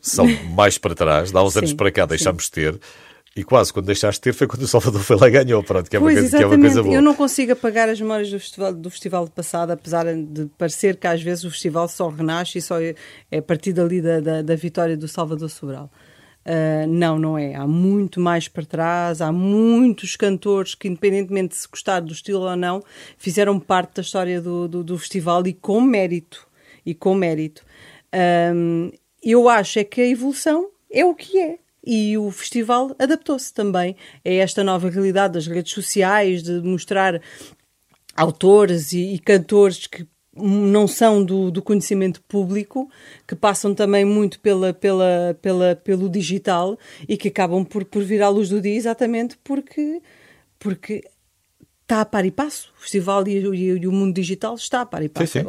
são 0.00 0.26
mais 0.54 0.78
para 0.78 0.94
trás. 0.94 1.32
Dá 1.32 1.42
uns 1.42 1.56
anos 1.56 1.72
para 1.72 1.90
cá 1.90 2.06
deixámos 2.06 2.44
de 2.44 2.50
ter. 2.52 2.80
E 3.36 3.44
quase 3.44 3.72
quando 3.72 3.86
deixaste 3.86 4.20
de 4.20 4.24
ter 4.24 4.32
foi 4.32 4.46
quando 4.46 4.62
o 4.62 4.66
Salvador 4.66 5.00
foi 5.00 5.16
lá 5.16 5.28
e 5.28 5.30
ganhou, 5.30 5.62
pronto, 5.62 5.88
que 5.88 5.96
é, 5.96 5.98
uma, 5.98 6.12
coisa, 6.12 6.36
que 6.36 6.42
é 6.42 6.46
uma 6.46 6.58
coisa 6.58 6.82
boa. 6.82 6.94
Eu 6.94 7.02
não 7.02 7.14
consigo 7.14 7.52
apagar 7.52 7.88
as 7.88 8.00
memórias 8.00 8.30
do 8.30 8.40
festival, 8.40 8.74
do 8.74 8.90
festival 8.90 9.24
de 9.26 9.30
passado, 9.30 9.70
apesar 9.70 10.06
de 10.12 10.46
parecer 10.58 10.96
que 10.96 11.06
às 11.06 11.22
vezes 11.22 11.44
o 11.44 11.50
festival 11.50 11.88
só 11.88 12.08
renasce 12.08 12.58
e 12.58 12.62
só 12.62 12.80
é, 12.80 12.94
é 13.30 13.38
a 13.38 13.42
partir 13.42 13.72
dali 13.72 14.00
da, 14.00 14.20
da, 14.20 14.42
da 14.42 14.56
vitória 14.56 14.96
do 14.96 15.06
Salvador 15.06 15.48
Sobral. 15.48 15.90
Uh, 16.48 16.86
não, 16.88 17.18
não 17.18 17.36
é. 17.36 17.54
Há 17.54 17.66
muito 17.66 18.18
mais 18.18 18.48
para 18.48 18.64
trás, 18.64 19.20
há 19.20 19.30
muitos 19.30 20.16
cantores 20.16 20.74
que, 20.74 20.88
independentemente 20.88 21.48
de 21.48 21.56
se 21.56 21.68
gostar 21.68 22.00
do 22.00 22.12
estilo 22.12 22.40
ou 22.40 22.56
não, 22.56 22.82
fizeram 23.18 23.60
parte 23.60 23.96
da 23.96 24.02
história 24.02 24.40
do, 24.40 24.66
do, 24.66 24.82
do 24.82 24.98
festival 24.98 25.46
e 25.46 25.52
com 25.52 25.80
mérito. 25.80 26.48
E 26.86 26.94
com 26.94 27.14
mérito. 27.14 27.62
Um, 28.54 28.90
eu 29.22 29.48
acho 29.48 29.78
é 29.78 29.84
que 29.84 30.00
a 30.00 30.06
evolução 30.06 30.70
é 30.90 31.04
o 31.04 31.14
que 31.14 31.38
é 31.38 31.58
e 31.90 32.18
o 32.18 32.30
festival 32.30 32.94
adaptou-se 32.98 33.50
também 33.54 33.96
a 34.22 34.28
esta 34.28 34.62
nova 34.62 34.90
realidade 34.90 35.32
das 35.32 35.46
redes 35.46 35.72
sociais, 35.72 36.42
de 36.42 36.60
mostrar 36.60 37.18
autores 38.14 38.92
e, 38.92 39.14
e 39.14 39.18
cantores 39.18 39.86
que 39.86 40.06
não 40.36 40.86
são 40.86 41.24
do, 41.24 41.50
do, 41.50 41.62
conhecimento 41.62 42.22
público, 42.28 42.90
que 43.26 43.34
passam 43.34 43.74
também 43.74 44.04
muito 44.04 44.38
pela, 44.38 44.74
pela, 44.74 45.34
pela, 45.40 45.74
pelo 45.76 46.10
digital 46.10 46.78
e 47.08 47.16
que 47.16 47.28
acabam 47.28 47.64
por, 47.64 47.86
por 47.86 48.04
vir 48.04 48.22
à 48.22 48.28
luz 48.28 48.50
do 48.50 48.60
dia 48.60 48.76
exatamente 48.76 49.38
porque, 49.42 50.02
porque 50.58 51.02
está 51.82 52.02
a 52.02 52.04
par 52.04 52.26
e 52.26 52.30
passo. 52.30 52.70
O 52.76 52.82
festival 52.82 53.26
e, 53.26 53.38
e, 53.38 53.64
e 53.80 53.86
o 53.86 53.92
mundo 53.92 54.14
digital 54.14 54.54
está 54.54 54.82
a 54.82 54.86
par 54.86 55.02
e 55.02 55.08
passo. 55.08 55.32
Sim, 55.32 55.40
sim. 55.40 55.46